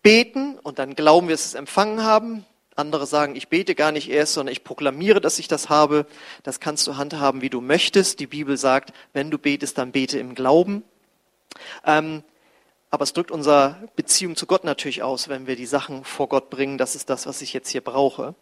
beten 0.00 0.60
und 0.60 0.78
dann 0.78 0.94
glauben 0.94 1.26
wir, 1.26 1.34
dass 1.34 1.46
wir 1.46 1.48
es 1.48 1.54
empfangen 1.54 2.04
haben. 2.04 2.46
Andere 2.76 3.06
sagen, 3.06 3.36
ich 3.36 3.48
bete 3.48 3.74
gar 3.74 3.92
nicht 3.92 4.10
erst, 4.10 4.34
sondern 4.34 4.52
ich 4.52 4.64
proklamiere, 4.64 5.20
dass 5.20 5.38
ich 5.38 5.48
das 5.48 5.68
habe. 5.68 6.06
Das 6.42 6.60
kannst 6.60 6.86
du 6.86 6.96
handhaben, 6.96 7.42
wie 7.42 7.50
du 7.50 7.60
möchtest. 7.60 8.20
Die 8.20 8.26
Bibel 8.26 8.56
sagt, 8.56 8.92
wenn 9.12 9.30
du 9.30 9.38
betest, 9.38 9.78
dann 9.78 9.92
bete 9.92 10.18
im 10.18 10.34
Glauben. 10.34 10.84
Ähm, 11.84 12.22
aber 12.90 13.04
es 13.04 13.12
drückt 13.12 13.30
unsere 13.30 13.88
Beziehung 13.94 14.34
zu 14.34 14.46
Gott 14.46 14.64
natürlich 14.64 15.02
aus, 15.02 15.28
wenn 15.28 15.46
wir 15.46 15.56
die 15.56 15.66
Sachen 15.66 16.04
vor 16.04 16.28
Gott 16.28 16.50
bringen. 16.50 16.76
Das 16.76 16.96
ist 16.96 17.08
das, 17.08 17.26
was 17.26 17.40
ich 17.40 17.52
jetzt 17.52 17.68
hier 17.68 17.82
brauche. 17.82 18.34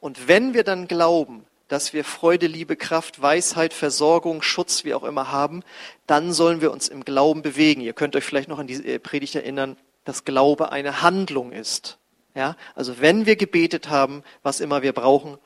Und 0.00 0.28
wenn 0.28 0.52
wir 0.52 0.64
dann 0.64 0.88
glauben, 0.88 1.44
dass 1.68 1.94
wir 1.94 2.04
Freude, 2.04 2.46
Liebe, 2.46 2.76
Kraft, 2.76 3.22
Weisheit, 3.22 3.72
Versorgung, 3.72 4.42
Schutz, 4.42 4.84
wie 4.84 4.92
auch 4.92 5.04
immer 5.04 5.32
haben, 5.32 5.62
dann 6.06 6.32
sollen 6.32 6.60
wir 6.60 6.70
uns 6.70 6.88
im 6.88 7.04
Glauben 7.04 7.40
bewegen. 7.40 7.80
Ihr 7.80 7.94
könnt 7.94 8.14
euch 8.16 8.24
vielleicht 8.24 8.48
noch 8.48 8.58
an 8.58 8.66
die 8.66 8.98
Predigt 8.98 9.34
erinnern, 9.34 9.76
dass 10.04 10.24
Glaube 10.24 10.70
eine 10.70 11.00
Handlung 11.00 11.52
ist. 11.52 11.98
Ja, 12.34 12.56
also 12.74 13.00
wenn 13.00 13.26
wir 13.26 13.36
gebetet 13.36 13.88
haben, 13.88 14.24
was 14.42 14.60
immer 14.60 14.82
wir 14.82 14.92
brauchen, 14.92 15.38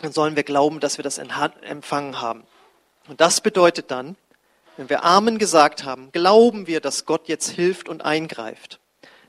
dann 0.00 0.12
sollen 0.12 0.36
wir 0.36 0.44
glauben, 0.44 0.80
dass 0.80 0.98
wir 0.98 1.02
das 1.02 1.18
empfangen 1.18 2.20
haben. 2.20 2.44
Und 3.08 3.20
das 3.20 3.40
bedeutet 3.40 3.90
dann, 3.90 4.16
wenn 4.76 4.88
wir 4.88 5.04
Amen 5.04 5.38
gesagt 5.38 5.84
haben, 5.84 6.12
glauben 6.12 6.66
wir, 6.66 6.80
dass 6.80 7.04
Gott 7.04 7.26
jetzt 7.26 7.50
hilft 7.50 7.88
und 7.88 8.04
eingreift. 8.04 8.78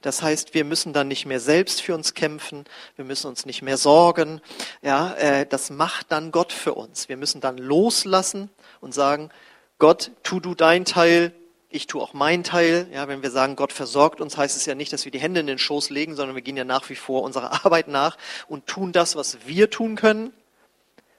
Das 0.01 0.21
heißt, 0.21 0.53
wir 0.53 0.63
müssen 0.63 0.93
dann 0.93 1.07
nicht 1.07 1.25
mehr 1.25 1.39
selbst 1.39 1.81
für 1.81 1.93
uns 1.93 2.13
kämpfen, 2.13 2.65
wir 2.95 3.03
müssen 3.03 3.27
uns 3.27 3.45
nicht 3.45 3.61
mehr 3.61 3.77
sorgen. 3.77 4.41
Ja, 4.81 5.13
äh, 5.15 5.45
das 5.45 5.71
macht 5.71 6.11
dann 6.11 6.31
Gott 6.31 6.53
für 6.53 6.73
uns. 6.73 7.09
Wir 7.09 7.17
müssen 7.17 7.41
dann 7.41 7.57
loslassen 7.57 8.49
und 8.79 8.93
sagen, 8.93 9.29
Gott, 9.77 10.11
tu 10.23 10.39
du 10.39 10.55
dein 10.55 10.85
Teil, 10.85 11.33
ich 11.69 11.85
tue 11.87 12.01
auch 12.01 12.13
meinen 12.13 12.43
Teil. 12.43 12.87
Ja, 12.91 13.07
wenn 13.07 13.21
wir 13.21 13.31
sagen, 13.31 13.55
Gott 13.55 13.71
versorgt 13.71 14.21
uns, 14.21 14.37
heißt 14.37 14.57
es 14.57 14.65
ja 14.65 14.75
nicht, 14.75 14.91
dass 14.91 15.05
wir 15.05 15.11
die 15.11 15.19
Hände 15.19 15.39
in 15.39 15.47
den 15.47 15.59
Schoß 15.59 15.91
legen, 15.91 16.15
sondern 16.15 16.35
wir 16.35 16.41
gehen 16.41 16.57
ja 16.57 16.63
nach 16.63 16.89
wie 16.89 16.95
vor 16.95 17.21
unserer 17.21 17.65
Arbeit 17.65 17.87
nach 17.87 18.17
und 18.47 18.67
tun 18.67 18.91
das, 18.91 19.15
was 19.15 19.45
wir 19.45 19.69
tun 19.69 19.95
können, 19.95 20.33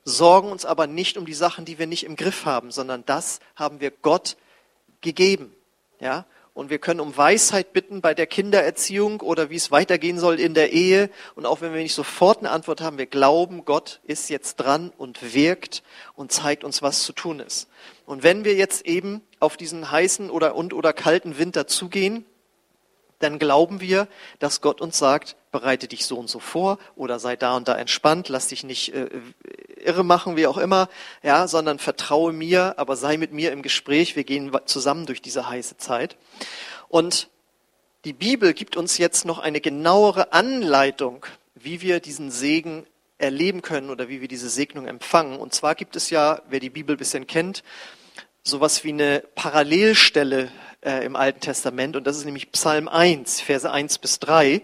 sorgen 0.04 0.50
uns 0.50 0.64
aber 0.64 0.86
nicht 0.86 1.16
um 1.16 1.26
die 1.26 1.34
Sachen, 1.34 1.64
die 1.64 1.78
wir 1.78 1.86
nicht 1.86 2.04
im 2.04 2.16
Griff 2.16 2.44
haben, 2.44 2.70
sondern 2.72 3.04
das 3.06 3.38
haben 3.54 3.80
wir 3.80 3.90
Gott 3.90 4.36
gegeben. 5.00 5.54
Ja, 6.00 6.24
und 6.52 6.68
wir 6.68 6.78
können 6.78 7.00
um 7.00 7.16
Weisheit 7.16 7.72
bitten 7.72 8.00
bei 8.00 8.12
der 8.12 8.26
Kindererziehung 8.26 9.20
oder 9.20 9.50
wie 9.50 9.56
es 9.56 9.70
weitergehen 9.70 10.18
soll 10.18 10.40
in 10.40 10.54
der 10.54 10.72
Ehe. 10.72 11.10
Und 11.36 11.46
auch 11.46 11.60
wenn 11.60 11.72
wir 11.72 11.80
nicht 11.80 11.94
sofort 11.94 12.38
eine 12.38 12.50
Antwort 12.50 12.80
haben, 12.80 12.98
wir 12.98 13.06
glauben, 13.06 13.64
Gott 13.64 14.00
ist 14.04 14.30
jetzt 14.30 14.56
dran 14.56 14.92
und 14.98 15.34
wirkt 15.34 15.82
und 16.16 16.32
zeigt 16.32 16.64
uns, 16.64 16.82
was 16.82 17.02
zu 17.02 17.12
tun 17.12 17.38
ist. 17.40 17.68
Und 18.04 18.24
wenn 18.24 18.44
wir 18.44 18.54
jetzt 18.54 18.84
eben 18.84 19.22
auf 19.40 19.56
diesen 19.56 19.90
heißen 19.90 20.30
oder 20.30 20.54
und 20.54 20.72
oder 20.72 20.92
kalten 20.92 21.38
Winter 21.38 21.66
zugehen, 21.66 22.24
dann 23.20 23.38
glauben 23.38 23.80
wir, 23.80 24.08
dass 24.38 24.60
Gott 24.60 24.80
uns 24.80 24.98
sagt, 24.98 25.36
bereite 25.52 25.88
dich 25.88 26.06
so 26.06 26.16
und 26.16 26.28
so 26.28 26.38
vor 26.38 26.78
oder 26.96 27.18
sei 27.18 27.36
da 27.36 27.56
und 27.56 27.68
da 27.68 27.76
entspannt, 27.76 28.28
lass 28.28 28.48
dich 28.48 28.64
nicht 28.64 28.94
äh, 28.94 29.08
irre 29.76 30.04
machen, 30.04 30.36
wie 30.36 30.46
auch 30.46 30.56
immer, 30.56 30.88
ja, 31.22 31.46
sondern 31.46 31.78
vertraue 31.78 32.32
mir, 32.32 32.78
aber 32.78 32.96
sei 32.96 33.16
mit 33.16 33.32
mir 33.32 33.52
im 33.52 33.62
Gespräch, 33.62 34.16
wir 34.16 34.24
gehen 34.24 34.50
zusammen 34.64 35.06
durch 35.06 35.20
diese 35.20 35.48
heiße 35.48 35.76
Zeit. 35.76 36.16
Und 36.88 37.28
die 38.04 38.14
Bibel 38.14 38.54
gibt 38.54 38.76
uns 38.76 38.96
jetzt 38.96 39.26
noch 39.26 39.38
eine 39.38 39.60
genauere 39.60 40.32
Anleitung, 40.32 41.26
wie 41.54 41.82
wir 41.82 42.00
diesen 42.00 42.30
Segen 42.30 42.86
erleben 43.18 43.60
können 43.60 43.90
oder 43.90 44.08
wie 44.08 44.22
wir 44.22 44.28
diese 44.28 44.48
Segnung 44.48 44.86
empfangen. 44.86 45.38
Und 45.38 45.52
zwar 45.52 45.74
gibt 45.74 45.94
es 45.94 46.08
ja, 46.08 46.40
wer 46.48 46.60
die 46.60 46.70
Bibel 46.70 46.96
ein 46.96 46.98
bisschen 46.98 47.26
kennt, 47.26 47.62
sowas 48.42 48.84
wie 48.84 48.90
eine 48.90 49.22
Parallelstelle 49.34 50.50
äh, 50.82 51.04
im 51.04 51.16
Alten 51.16 51.40
Testament 51.40 51.96
und 51.96 52.06
das 52.06 52.16
ist 52.16 52.24
nämlich 52.24 52.52
Psalm 52.52 52.88
1, 52.88 53.40
Verse 53.40 53.70
1 53.70 53.98
bis 53.98 54.18
3. 54.20 54.62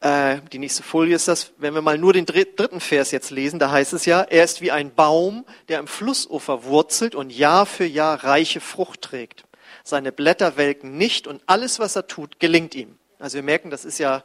Äh, 0.00 0.40
die 0.52 0.58
nächste 0.58 0.82
Folie 0.82 1.16
ist 1.16 1.28
das, 1.28 1.52
wenn 1.56 1.74
wir 1.74 1.82
mal 1.82 1.98
nur 1.98 2.12
den 2.12 2.26
dritten 2.26 2.80
Vers 2.80 3.10
jetzt 3.10 3.30
lesen, 3.30 3.58
da 3.58 3.70
heißt 3.70 3.94
es 3.94 4.04
ja, 4.04 4.22
er 4.22 4.44
ist 4.44 4.60
wie 4.60 4.70
ein 4.70 4.94
Baum, 4.94 5.46
der 5.68 5.78
im 5.78 5.86
Flussufer 5.86 6.64
wurzelt 6.64 7.14
und 7.14 7.30
Jahr 7.30 7.66
für 7.66 7.86
Jahr 7.86 8.22
reiche 8.22 8.60
Frucht 8.60 9.02
trägt. 9.02 9.44
Seine 9.82 10.12
Blätter 10.12 10.56
welken 10.56 10.96
nicht 10.96 11.26
und 11.26 11.42
alles, 11.46 11.78
was 11.78 11.96
er 11.96 12.06
tut, 12.06 12.38
gelingt 12.38 12.74
ihm. 12.74 12.98
Also 13.18 13.36
wir 13.36 13.42
merken, 13.42 13.70
das 13.70 13.84
ist 13.84 13.98
ja 13.98 14.24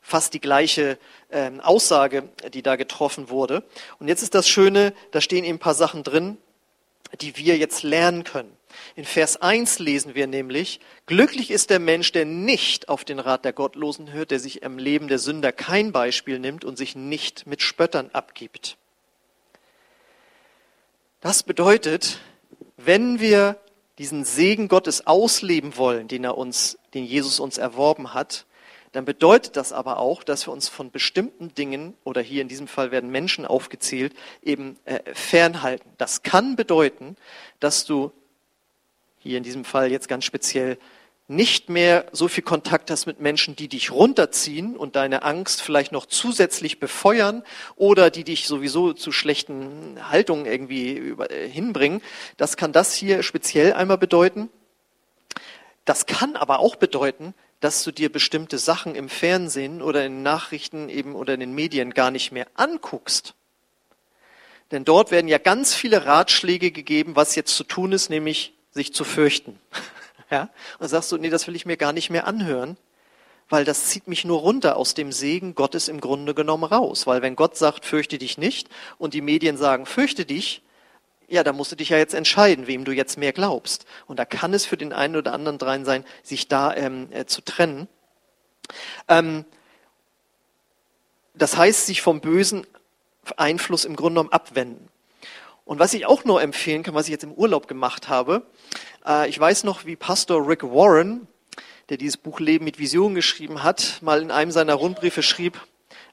fast 0.00 0.32
die 0.32 0.40
gleiche 0.40 0.98
ähm, 1.30 1.60
Aussage, 1.60 2.30
die 2.54 2.62
da 2.62 2.76
getroffen 2.76 3.28
wurde. 3.28 3.64
Und 3.98 4.08
jetzt 4.08 4.22
ist 4.22 4.34
das 4.34 4.48
Schöne, 4.48 4.94
da 5.10 5.20
stehen 5.20 5.44
eben 5.44 5.56
ein 5.56 5.60
paar 5.60 5.74
Sachen 5.74 6.02
drin, 6.02 6.38
die 7.20 7.36
wir 7.36 7.56
jetzt 7.56 7.82
lernen 7.82 8.24
können. 8.24 8.56
In 8.94 9.04
Vers 9.04 9.40
1 9.40 9.78
lesen 9.78 10.14
wir 10.14 10.26
nämlich, 10.26 10.80
glücklich 11.06 11.50
ist 11.50 11.70
der 11.70 11.78
Mensch, 11.78 12.12
der 12.12 12.24
nicht 12.24 12.88
auf 12.88 13.04
den 13.04 13.18
Rat 13.18 13.44
der 13.44 13.52
Gottlosen 13.52 14.12
hört, 14.12 14.30
der 14.30 14.40
sich 14.40 14.62
im 14.62 14.78
Leben 14.78 15.08
der 15.08 15.18
Sünder 15.18 15.52
kein 15.52 15.92
Beispiel 15.92 16.38
nimmt 16.38 16.64
und 16.64 16.76
sich 16.76 16.94
nicht 16.94 17.46
mit 17.46 17.62
Spöttern 17.62 18.10
abgibt. 18.12 18.76
Das 21.20 21.42
bedeutet, 21.42 22.20
wenn 22.76 23.20
wir 23.20 23.58
diesen 23.98 24.24
Segen 24.24 24.68
Gottes 24.68 25.06
ausleben 25.06 25.76
wollen, 25.76 26.06
den 26.06 26.22
er 26.24 26.38
uns, 26.38 26.78
den 26.94 27.04
Jesus 27.04 27.40
uns 27.40 27.58
erworben 27.58 28.14
hat, 28.14 28.46
dann 28.92 29.04
bedeutet 29.04 29.56
das 29.56 29.72
aber 29.72 29.98
auch, 29.98 30.22
dass 30.22 30.46
wir 30.46 30.52
uns 30.52 30.68
von 30.68 30.90
bestimmten 30.90 31.54
Dingen, 31.54 31.94
oder 32.04 32.20
hier 32.20 32.42
in 32.42 32.48
diesem 32.48 32.68
Fall 32.68 32.90
werden 32.90 33.10
Menschen 33.10 33.46
aufgezählt, 33.46 34.14
eben 34.42 34.78
äh, 34.84 35.00
fernhalten. 35.14 35.90
Das 35.98 36.22
kann 36.22 36.56
bedeuten, 36.56 37.16
dass 37.60 37.84
du 37.84 38.12
hier 39.18 39.38
in 39.38 39.44
diesem 39.44 39.64
Fall 39.64 39.90
jetzt 39.90 40.08
ganz 40.08 40.24
speziell 40.24 40.78
nicht 41.30 41.68
mehr 41.68 42.06
so 42.12 42.26
viel 42.26 42.42
Kontakt 42.42 42.90
hast 42.90 43.04
mit 43.04 43.20
Menschen, 43.20 43.54
die 43.54 43.68
dich 43.68 43.90
runterziehen 43.90 44.74
und 44.74 44.96
deine 44.96 45.22
Angst 45.22 45.60
vielleicht 45.60 45.92
noch 45.92 46.06
zusätzlich 46.06 46.80
befeuern 46.80 47.42
oder 47.76 48.10
die 48.10 48.24
dich 48.24 48.46
sowieso 48.46 48.94
zu 48.94 49.12
schlechten 49.12 49.98
Haltungen 50.10 50.46
irgendwie 50.46 50.96
äh, 50.96 51.48
hinbringen. 51.48 52.00
Das 52.38 52.56
kann 52.56 52.72
das 52.72 52.94
hier 52.94 53.22
speziell 53.22 53.74
einmal 53.74 53.98
bedeuten. 53.98 54.48
Das 55.84 56.06
kann 56.06 56.34
aber 56.34 56.60
auch 56.60 56.76
bedeuten, 56.76 57.34
dass 57.60 57.82
du 57.82 57.90
dir 57.90 58.10
bestimmte 58.10 58.58
Sachen 58.58 58.94
im 58.94 59.08
Fernsehen 59.08 59.82
oder 59.82 60.06
in 60.06 60.22
Nachrichten 60.22 60.88
eben 60.88 61.14
oder 61.14 61.34
in 61.34 61.40
den 61.40 61.54
Medien 61.54 61.92
gar 61.92 62.10
nicht 62.10 62.30
mehr 62.30 62.46
anguckst. 62.54 63.34
Denn 64.70 64.84
dort 64.84 65.10
werden 65.10 65.28
ja 65.28 65.38
ganz 65.38 65.74
viele 65.74 66.04
Ratschläge 66.04 66.70
gegeben, 66.70 67.16
was 67.16 67.34
jetzt 67.34 67.56
zu 67.56 67.64
tun 67.64 67.92
ist, 67.92 68.10
nämlich 68.10 68.54
sich 68.70 68.92
zu 68.92 69.04
fürchten. 69.04 69.58
Ja? 70.30 70.50
Und 70.78 70.88
sagst 70.88 71.10
du, 71.10 71.16
nee, 71.16 71.30
das 71.30 71.46
will 71.46 71.56
ich 71.56 71.64
mir 71.64 71.78
gar 71.78 71.94
nicht 71.94 72.10
mehr 72.10 72.26
anhören, 72.26 72.76
weil 73.48 73.64
das 73.64 73.86
zieht 73.86 74.08
mich 74.08 74.26
nur 74.26 74.40
runter 74.40 74.76
aus 74.76 74.92
dem 74.92 75.10
Segen 75.10 75.54
Gottes 75.54 75.88
im 75.88 76.02
Grunde 76.02 76.34
genommen 76.34 76.64
raus. 76.64 77.06
Weil 77.06 77.22
wenn 77.22 77.34
Gott 77.34 77.56
sagt, 77.56 77.86
fürchte 77.86 78.18
dich 78.18 78.36
nicht 78.36 78.68
und 78.98 79.14
die 79.14 79.22
Medien 79.22 79.56
sagen, 79.56 79.86
fürchte 79.86 80.26
dich, 80.26 80.60
ja, 81.28 81.44
da 81.44 81.52
musst 81.52 81.70
du 81.70 81.76
dich 81.76 81.90
ja 81.90 81.98
jetzt 81.98 82.14
entscheiden, 82.14 82.66
wem 82.66 82.84
du 82.84 82.92
jetzt 82.92 83.18
mehr 83.18 83.32
glaubst. 83.32 83.84
Und 84.06 84.18
da 84.18 84.24
kann 84.24 84.54
es 84.54 84.64
für 84.64 84.78
den 84.78 84.92
einen 84.92 85.14
oder 85.14 85.34
anderen 85.34 85.58
drein 85.58 85.84
sein, 85.84 86.04
sich 86.22 86.48
da 86.48 86.74
ähm, 86.74 87.08
äh, 87.12 87.26
zu 87.26 87.42
trennen. 87.42 87.86
Ähm, 89.08 89.44
das 91.34 91.56
heißt, 91.56 91.86
sich 91.86 92.00
vom 92.02 92.20
bösen 92.20 92.66
Einfluss 93.36 93.84
im 93.84 93.94
Grunde 93.94 94.20
genommen 94.20 94.32
abwenden. 94.32 94.88
Und 95.66 95.78
was 95.78 95.92
ich 95.92 96.06
auch 96.06 96.24
nur 96.24 96.40
empfehlen 96.40 96.82
kann, 96.82 96.94
was 96.94 97.06
ich 97.06 97.12
jetzt 97.12 97.24
im 97.24 97.34
Urlaub 97.34 97.68
gemacht 97.68 98.08
habe, 98.08 98.42
äh, 99.06 99.28
ich 99.28 99.38
weiß 99.38 99.64
noch, 99.64 99.84
wie 99.84 99.96
Pastor 99.96 100.48
Rick 100.48 100.62
Warren, 100.62 101.28
der 101.90 101.98
dieses 101.98 102.16
Buch 102.16 102.40
Leben 102.40 102.64
mit 102.64 102.78
Vision 102.78 103.14
geschrieben 103.14 103.62
hat, 103.62 103.98
mal 104.00 104.22
in 104.22 104.30
einem 104.30 104.50
seiner 104.50 104.74
Rundbriefe 104.74 105.22
schrieb, 105.22 105.60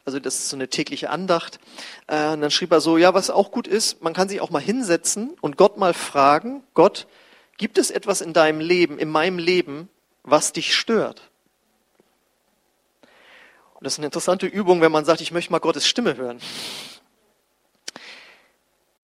also 0.06 0.20
das 0.20 0.36
ist 0.36 0.50
so 0.50 0.56
eine 0.56 0.70
tägliche 0.70 1.10
Andacht, 1.10 1.60
äh, 2.08 2.30
und 2.30 2.42
dann 2.42 2.52
schrieb 2.52 2.72
er 2.72 2.80
so, 2.80 2.98
ja, 2.98 3.14
was 3.14 3.30
auch 3.30 3.52
gut 3.52 3.68
ist, 3.68 4.04
man 4.04 4.14
kann 4.14 4.30
sich 4.30 4.40
auch 4.40 4.52
mal 4.52 4.62
hinsetzen 4.62 5.36
und 5.42 5.58
Gott 5.58 5.78
mal 5.78 5.94
fragen, 5.94 6.64
Gott, 6.76 7.08
gibt 7.58 7.78
es 7.78 7.90
etwas 7.90 8.22
in 8.22 8.34
deinem 8.34 8.60
Leben, 8.60 9.00
in 9.00 9.10
meinem 9.10 9.40
Leben, 9.40 9.90
was 10.24 10.54
dich 10.54 10.76
stört? 10.76 11.30
Und 13.74 13.84
das 13.84 13.94
ist 13.94 14.00
eine 14.00 14.08
interessante 14.08 14.46
Übung, 14.46 14.82
wenn 14.82 14.92
man 14.92 15.06
sagt, 15.06 15.22
ich 15.22 15.32
möchte 15.32 15.52
mal 15.52 15.60
Gottes 15.60 15.88
Stimme 15.88 16.16
hören. 16.16 16.40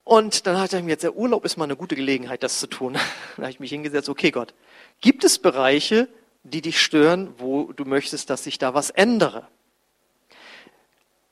Und 0.04 0.46
dann 0.46 0.60
hat 0.60 0.74
er 0.74 0.82
mir 0.82 0.92
jetzt, 0.92 1.04
der 1.04 1.16
Urlaub 1.16 1.46
ist 1.46 1.58
mal 1.58 1.64
eine 1.64 1.76
gute 1.76 1.96
Gelegenheit, 1.96 2.44
das 2.44 2.60
zu 2.60 2.68
tun. 2.68 2.94
Dann 3.38 3.46
habe 3.46 3.52
ich 3.52 3.60
mich 3.62 3.70
hingesetzt, 3.70 4.10
okay 4.10 4.32
Gott, 4.32 4.54
gibt 5.00 5.24
es 5.24 5.40
Bereiche, 5.40 6.10
die 6.44 6.62
dich 6.62 6.82
stören, 6.82 7.34
wo 7.38 7.72
du 7.72 7.86
möchtest, 7.86 8.30
dass 8.30 8.44
sich 8.44 8.58
da 8.58 8.74
was 8.74 8.90
ändere? 8.90 9.48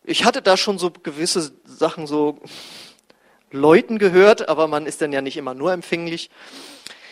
Ich 0.10 0.26
hatte 0.26 0.42
da 0.42 0.58
schon 0.58 0.80
so 0.80 0.90
gewisse 0.90 1.52
Sachen 1.66 2.08
so 2.08 2.40
Leuten 3.52 4.00
gehört, 4.00 4.50
aber 4.50 4.68
man 4.68 4.88
ist 4.88 5.04
dann 5.04 5.14
ja 5.14 5.22
nicht 5.22 5.38
immer 5.38 5.54
nur 5.54 5.72
empfänglich. 5.72 6.32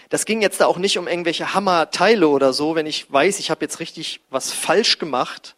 Das 0.10 0.26
ging 0.26 0.42
jetzt 0.42 0.62
da 0.62 0.66
auch 0.66 0.80
nicht 0.80 0.98
um 0.98 1.08
irgendwelche 1.08 1.54
Hammerteile 1.54 2.28
oder 2.28 2.54
so. 2.54 2.74
Wenn 2.74 2.88
ich 2.88 3.12
weiß, 3.14 3.38
ich 3.38 3.52
habe 3.52 3.64
jetzt 3.64 3.80
richtig 3.80 4.22
was 4.32 4.52
falsch 4.52 4.98
gemacht, 4.98 5.56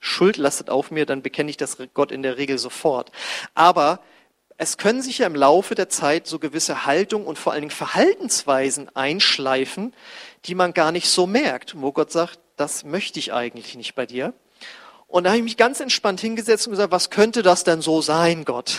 Schuld 0.00 0.36
lastet 0.36 0.68
auf 0.68 0.90
mir, 0.90 1.06
dann 1.06 1.22
bekenne 1.22 1.48
ich 1.48 1.56
das 1.56 1.78
Gott 1.94 2.12
in 2.12 2.22
der 2.22 2.36
Regel 2.36 2.58
sofort. 2.58 3.10
Aber 3.54 4.00
es 4.58 4.76
können 4.76 5.00
sich 5.00 5.16
ja 5.16 5.26
im 5.26 5.34
Laufe 5.34 5.74
der 5.74 5.88
Zeit 5.88 6.26
so 6.26 6.38
gewisse 6.38 6.84
Haltung 6.84 7.26
und 7.26 7.38
vor 7.38 7.52
allen 7.52 7.62
Dingen 7.62 7.70
Verhaltensweisen 7.70 8.94
einschleifen, 8.94 9.94
die 10.44 10.54
man 10.54 10.74
gar 10.74 10.92
nicht 10.92 11.08
so 11.08 11.26
merkt, 11.26 11.80
wo 11.80 11.90
Gott 11.90 12.12
sagt, 12.12 12.38
das 12.56 12.84
möchte 12.84 13.18
ich 13.18 13.32
eigentlich 13.32 13.76
nicht 13.76 13.94
bei 13.94 14.04
dir. 14.04 14.34
Und 15.12 15.24
da 15.24 15.30
habe 15.30 15.36
ich 15.36 15.44
mich 15.44 15.58
ganz 15.58 15.78
entspannt 15.78 16.22
hingesetzt 16.22 16.66
und 16.66 16.70
gesagt, 16.70 16.90
was 16.90 17.10
könnte 17.10 17.42
das 17.42 17.64
denn 17.64 17.82
so 17.82 18.00
sein, 18.00 18.46
Gott? 18.46 18.78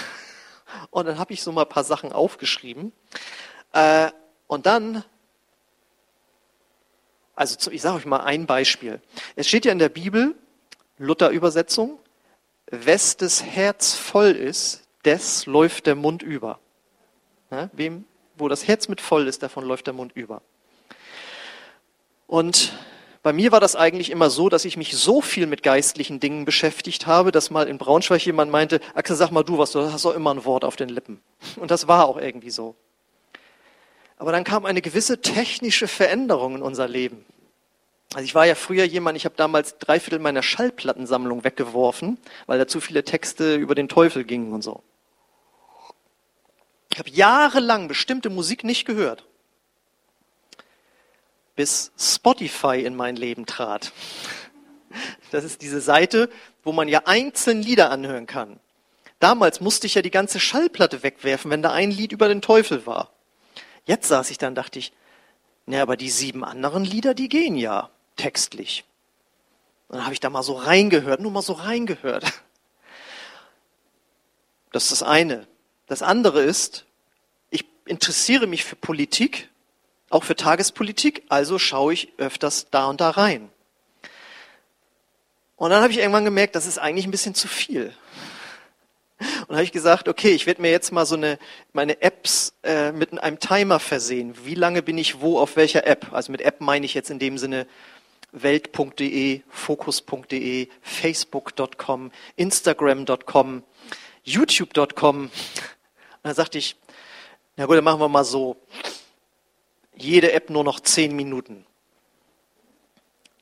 Und 0.89 1.05
dann 1.05 1.19
habe 1.19 1.31
ich 1.31 1.43
so 1.43 1.51
mal 1.51 1.61
ein 1.61 1.69
paar 1.69 1.83
Sachen 1.83 2.11
aufgeschrieben. 2.11 2.91
Äh, 3.71 4.09
und 4.47 4.65
dann, 4.65 5.03
also 7.35 7.69
ich 7.69 7.83
sage 7.83 7.97
euch 7.97 8.07
mal 8.07 8.21
ein 8.21 8.47
Beispiel. 8.47 8.99
Es 9.35 9.47
steht 9.47 9.65
ja 9.65 9.71
in 9.71 9.77
der 9.77 9.89
Bibel, 9.89 10.33
Luther-Übersetzung, 10.97 11.99
wes 12.65 13.15
des 13.15 13.43
Herz 13.43 13.93
voll 13.93 14.31
ist, 14.31 14.87
des 15.05 15.45
läuft 15.45 15.85
der 15.85 15.93
Mund 15.93 16.23
über. 16.23 16.59
Ja, 17.51 17.69
wem, 17.73 18.05
wo 18.37 18.47
das 18.47 18.67
Herz 18.67 18.87
mit 18.87 19.01
voll 19.01 19.27
ist, 19.27 19.43
davon 19.43 19.65
läuft 19.65 19.85
der 19.85 19.93
Mund 19.93 20.13
über. 20.15 20.41
Und 22.25 22.73
bei 23.23 23.31
mir 23.31 23.53
war 23.53 23.61
das 23.61 23.77
eigentlich 23.77 24.09
immer 24.09 24.29
so, 24.29 24.49
dass 24.49 24.65
ich 24.65 24.75
mich 24.75 24.95
so 24.97 25.21
viel 25.21 25.47
mit 25.47 25.63
geistlichen 25.63 26.19
Dingen 26.19 26.43
beschäftigt 26.43 27.07
habe, 27.07 27.31
dass 27.31 27.49
mal 27.49 27.69
in 27.69 27.77
Braunschweig 27.77 28.25
jemand 28.25 28.51
meinte, 28.51 28.81
Axel, 28.93 29.15
sag 29.15 29.31
mal 29.31 29.43
du 29.43 29.57
was, 29.57 29.71
du 29.71 29.91
hast 29.91 30.03
doch 30.03 30.13
immer 30.13 30.33
ein 30.33 30.43
Wort 30.43 30.65
auf 30.65 30.75
den 30.75 30.89
Lippen. 30.89 31.21
Und 31.55 31.71
das 31.71 31.87
war 31.87 32.05
auch 32.05 32.17
irgendwie 32.17 32.49
so. 32.49 32.75
Aber 34.17 34.33
dann 34.33 34.43
kam 34.43 34.65
eine 34.65 34.81
gewisse 34.81 35.21
technische 35.21 35.87
Veränderung 35.87 36.55
in 36.55 36.61
unser 36.61 36.87
Leben. 36.87 37.25
Also 38.13 38.25
ich 38.25 38.35
war 38.35 38.45
ja 38.45 38.55
früher 38.55 38.83
jemand, 38.83 39.15
ich 39.17 39.23
habe 39.23 39.35
damals 39.37 39.77
drei 39.79 40.01
Viertel 40.01 40.19
meiner 40.19 40.43
Schallplattensammlung 40.43 41.45
weggeworfen, 41.45 42.17
weil 42.45 42.59
da 42.59 42.67
zu 42.67 42.81
viele 42.81 43.05
Texte 43.05 43.55
über 43.55 43.73
den 43.73 43.87
Teufel 43.87 44.25
gingen 44.25 44.51
und 44.51 44.63
so. 44.63 44.83
Ich 46.91 46.99
habe 46.99 47.09
jahrelang 47.09 47.87
bestimmte 47.87 48.29
Musik 48.29 48.65
nicht 48.65 48.85
gehört, 48.85 49.25
bis 51.55 51.91
Spotify 51.97 52.81
in 52.83 52.95
mein 52.95 53.15
Leben 53.15 53.45
trat. 53.45 53.91
Das 55.31 55.43
ist 55.43 55.61
diese 55.61 55.81
Seite, 55.81 56.29
wo 56.63 56.71
man 56.71 56.87
ja 56.87 57.03
einzeln 57.05 57.61
Lieder 57.61 57.91
anhören 57.91 58.27
kann. 58.27 58.59
Damals 59.19 59.61
musste 59.61 59.87
ich 59.87 59.95
ja 59.95 60.01
die 60.01 60.11
ganze 60.11 60.39
Schallplatte 60.39 61.01
wegwerfen, 61.03 61.49
wenn 61.49 61.61
da 61.61 61.71
ein 61.71 61.91
Lied 61.91 62.11
über 62.11 62.27
den 62.27 62.41
Teufel 62.41 62.85
war. 62.85 63.11
Jetzt 63.85 64.07
saß 64.07 64.29
ich 64.29 64.37
dann, 64.37 64.55
dachte 64.55 64.79
ich, 64.79 64.93
na, 65.65 65.81
aber 65.81 65.95
die 65.95 66.09
sieben 66.09 66.43
anderen 66.43 66.83
Lieder, 66.83 67.13
die 67.13 67.29
gehen 67.29 67.55
ja 67.55 67.89
textlich. 68.17 68.83
Und 69.87 69.97
dann 69.97 70.05
habe 70.05 70.13
ich 70.13 70.19
da 70.19 70.29
mal 70.29 70.43
so 70.43 70.53
reingehört, 70.53 71.21
nur 71.21 71.31
mal 71.31 71.41
so 71.41 71.53
reingehört. 71.53 72.25
Das 74.71 74.83
ist 74.83 74.91
das 74.91 75.03
eine. 75.03 75.47
Das 75.87 76.01
andere 76.01 76.41
ist, 76.41 76.85
ich 77.49 77.65
interessiere 77.85 78.47
mich 78.47 78.63
für 78.63 78.75
Politik, 78.75 79.49
auch 80.13 80.23
für 80.23 80.35
Tagespolitik, 80.35 81.23
also 81.29 81.57
schaue 81.57 81.93
ich 81.93 82.13
öfters 82.17 82.67
da 82.69 82.85
und 82.85 83.01
da 83.01 83.09
rein. 83.09 83.49
Und 85.55 85.71
dann 85.71 85.81
habe 85.81 85.91
ich 85.91 85.99
irgendwann 85.99 86.25
gemerkt, 86.25 86.55
das 86.55 86.67
ist 86.67 86.77
eigentlich 86.77 87.05
ein 87.05 87.11
bisschen 87.11 87.35
zu 87.35 87.47
viel. 87.47 87.93
Und 89.47 89.55
habe 89.55 89.63
ich 89.63 89.71
gesagt, 89.71 90.07
okay, 90.07 90.31
ich 90.31 90.45
werde 90.45 90.61
mir 90.61 90.71
jetzt 90.71 90.91
mal 90.91 91.05
so 91.05 91.15
eine 91.15 91.39
meine 91.71 92.01
Apps 92.01 92.53
äh, 92.63 92.91
mit 92.91 93.17
einem 93.17 93.39
Timer 93.39 93.79
versehen. 93.79 94.35
Wie 94.43 94.55
lange 94.55 94.83
bin 94.83 94.97
ich 94.97 95.21
wo 95.21 95.39
auf 95.39 95.55
welcher 95.55 95.87
App? 95.87 96.11
Also 96.11 96.31
mit 96.31 96.41
App 96.41 96.61
meine 96.61 96.85
ich 96.85 96.93
jetzt 96.93 97.09
in 97.09 97.19
dem 97.19 97.37
Sinne 97.37 97.65
welt.de, 98.31 99.41
focus.de, 99.49 100.67
facebook.com, 100.81 102.11
instagram.com, 102.35 103.63
youtube.com. 104.23 105.31
Da 106.23 106.33
sagte 106.33 106.57
ich, 106.57 106.75
na 107.55 107.65
gut, 107.65 107.77
dann 107.77 107.83
machen 107.83 107.99
wir 107.99 108.09
mal 108.09 108.25
so. 108.25 108.57
Jede 110.03 110.33
App 110.33 110.49
nur 110.49 110.63
noch 110.63 110.79
zehn 110.81 111.15
Minuten. 111.15 111.65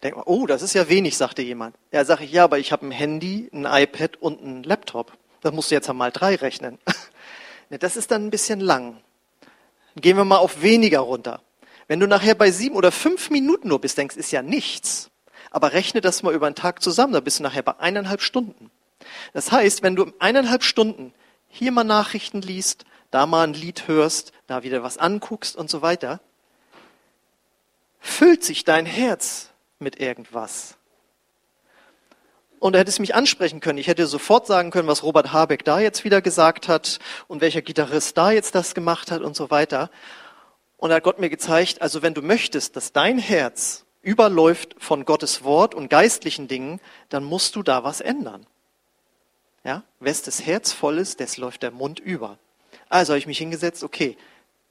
Denkt 0.03 0.17
man, 0.17 0.25
oh, 0.27 0.45
das 0.47 0.61
ist 0.61 0.73
ja 0.73 0.89
wenig, 0.89 1.17
sagte 1.17 1.41
jemand. 1.41 1.75
Ja, 1.91 2.05
sage 2.05 2.23
ich, 2.23 2.31
ja, 2.31 2.43
aber 2.43 2.59
ich 2.59 2.71
habe 2.71 2.85
ein 2.85 2.91
Handy, 2.91 3.49
ein 3.53 3.65
iPad 3.65 4.17
und 4.17 4.43
ein 4.43 4.63
Laptop. 4.63 5.11
Das 5.41 5.53
musst 5.53 5.71
du 5.71 5.75
jetzt 5.75 5.91
mal 5.91 6.11
drei 6.11 6.35
rechnen. 6.35 6.77
Das 7.79 7.95
ist 7.95 8.11
dann 8.11 8.25
ein 8.25 8.31
bisschen 8.31 8.59
lang. 8.59 8.97
Gehen 9.95 10.17
wir 10.17 10.25
mal 10.25 10.39
auf 10.39 10.61
weniger 10.61 10.99
runter. 10.99 11.41
Wenn 11.87 12.01
du 12.01 12.05
nachher 12.05 12.35
bei 12.35 12.51
sieben 12.51 12.75
oder 12.75 12.91
fünf 12.91 13.29
Minuten 13.29 13.69
nur 13.69 13.79
bist, 13.79 13.97
denkst, 13.97 14.17
ist 14.17 14.31
ja 14.31 14.41
nichts. 14.41 15.09
Aber 15.51 15.71
rechne 15.71 16.01
das 16.01 16.21
mal 16.21 16.33
über 16.33 16.47
einen 16.47 16.55
Tag 16.55 16.83
zusammen, 16.83 17.13
da 17.13 17.21
bist 17.21 17.39
du 17.39 17.43
nachher 17.43 17.63
bei 17.63 17.79
eineinhalb 17.79 18.21
Stunden. 18.21 18.71
Das 19.31 19.53
heißt, 19.53 19.83
wenn 19.83 19.95
du 19.95 20.11
eineinhalb 20.19 20.63
Stunden 20.63 21.13
hier 21.47 21.71
mal 21.71 21.85
Nachrichten 21.85 22.41
liest, 22.41 22.83
da 23.09 23.25
mal 23.25 23.47
ein 23.47 23.53
Lied 23.53 23.87
hörst, 23.87 24.33
da 24.47 24.63
wieder 24.63 24.83
was 24.83 24.97
anguckst 24.97 25.55
und 25.55 25.69
so 25.69 25.81
weiter, 25.81 26.19
füllt 28.01 28.43
sich 28.43 28.65
dein 28.65 28.85
Herz 28.85 29.49
mit 29.79 29.99
irgendwas. 30.01 30.75
Und 32.59 32.75
er 32.75 32.81
hätte 32.81 32.89
es 32.89 32.99
mich 32.99 33.15
ansprechen 33.15 33.59
können. 33.59 33.79
Ich 33.79 33.87
hätte 33.87 34.05
sofort 34.05 34.45
sagen 34.45 34.69
können, 34.69 34.87
was 34.87 35.03
Robert 35.03 35.31
Habeck 35.31 35.63
da 35.63 35.79
jetzt 35.79 36.03
wieder 36.03 36.21
gesagt 36.21 36.67
hat 36.67 36.99
und 37.27 37.41
welcher 37.41 37.61
Gitarrist 37.61 38.17
da 38.17 38.31
jetzt 38.31 38.53
das 38.53 38.75
gemacht 38.75 39.09
hat 39.09 39.21
und 39.21 39.35
so 39.35 39.49
weiter. 39.49 39.89
Und 40.77 40.89
da 40.89 40.97
hat 40.97 41.03
Gott 41.03 41.19
mir 41.19 41.29
gezeigt, 41.29 41.81
also 41.81 42.01
wenn 42.01 42.13
du 42.13 42.21
möchtest, 42.21 42.75
dass 42.75 42.91
dein 42.91 43.17
Herz 43.17 43.85
überläuft 44.01 44.75
von 44.79 45.05
Gottes 45.05 45.43
Wort 45.43 45.73
und 45.73 45.89
geistlichen 45.89 46.47
Dingen, 46.47 46.79
dann 47.09 47.23
musst 47.23 47.55
du 47.55 47.63
da 47.63 47.83
was 47.83 48.01
ändern. 48.01 48.45
Ja? 49.63 49.83
Wes 49.99 50.23
das 50.23 50.45
Herz 50.45 50.71
voll 50.71 50.97
ist, 50.97 51.19
des 51.19 51.37
läuft 51.37 51.63
der 51.63 51.71
Mund 51.71 51.99
über. 51.99 52.37
Also 52.89 53.13
habe 53.13 53.19
ich 53.19 53.27
mich 53.27 53.37
hingesetzt, 53.37 53.83
okay, 53.83 54.17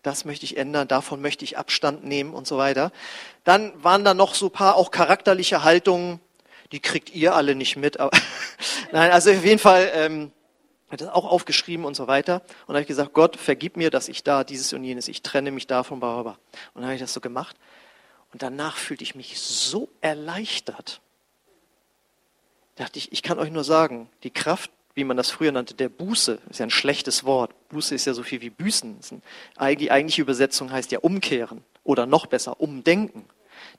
das 0.03 0.25
möchte 0.25 0.45
ich 0.45 0.57
ändern, 0.57 0.89
davon 0.89 1.21
möchte 1.21 1.45
ich 1.45 1.59
Abstand 1.59 2.05
nehmen 2.05 2.33
und 2.33 2.47
so 2.47 2.57
weiter. 2.57 2.91
Dann 3.45 3.73
waren 3.83 4.05
da 4.05 4.15
noch 4.15 4.35
so 4.35 4.49
paar 4.49 4.77
auch 4.77 4.91
charakterliche 4.91 5.63
Haltungen, 5.63 6.21
die 6.73 6.81
kriegt 6.81 7.11
ihr 7.15 7.35
alle 7.35 7.55
nicht 7.55 7.77
mit. 7.77 8.01
Aber 8.01 8.17
Nein, 8.93 9.11
also 9.11 9.31
auf 9.31 9.45
jeden 9.45 9.59
Fall 9.59 9.91
ähm, 9.95 10.33
hat 10.91 11.01
das 11.01 11.09
auch 11.09 11.25
aufgeschrieben 11.25 11.85
und 11.85 11.95
so 11.95 12.07
weiter. 12.07 12.37
Und 12.37 12.69
dann 12.69 12.77
habe 12.77 12.83
ich 12.83 12.89
gesagt, 12.89 13.13
Gott, 13.13 13.37
vergib 13.37 13.77
mir, 13.77 13.91
dass 13.91 14.09
ich 14.09 14.23
da 14.25 14.45
dieses 14.45 14.73
und 14.73 14.85
jenes, 14.85 15.09
ich 15.09 15.23
trenne 15.23 15.51
mich 15.51 15.67
davon, 15.67 16.01
bla, 16.01 16.15
bla, 16.15 16.23
bla. 16.23 16.39
Und 16.75 16.83
dann 16.83 16.85
habe 16.85 16.95
ich 16.95 17.01
das 17.01 17.13
so 17.13 17.21
gemacht. 17.21 17.57
Und 18.33 18.43
danach 18.43 18.77
fühlte 18.77 19.05
ich 19.05 19.15
mich 19.15 19.41
so 19.41 19.89
erleichtert. 20.01 21.01
Da 22.77 22.85
dachte 22.85 22.99
ich, 22.99 23.13
ich 23.13 23.23
kann 23.23 23.39
euch 23.39 23.51
nur 23.51 23.65
sagen, 23.65 24.09
die 24.23 24.31
Kraft, 24.31 24.71
wie 25.01 25.05
man 25.05 25.17
das 25.17 25.31
früher 25.31 25.51
nannte, 25.51 25.73
der 25.73 25.89
Buße, 25.89 26.39
ist 26.51 26.59
ja 26.59 26.67
ein 26.67 26.71
schlechtes 26.71 27.25
Wort. 27.25 27.53
Buße 27.71 27.95
ist 27.95 28.05
ja 28.05 28.13
so 28.13 28.23
viel 28.23 28.43
wie 28.43 28.51
Büßen. 28.51 28.99
Die 29.79 29.91
eigentliche 29.91 30.21
Übersetzung 30.21 30.71
heißt 30.71 30.93
ja 30.93 30.99
umkehren 30.99 31.65
oder 31.85 32.05
noch 32.05 32.27
besser 32.27 32.61
umdenken. 32.61 33.25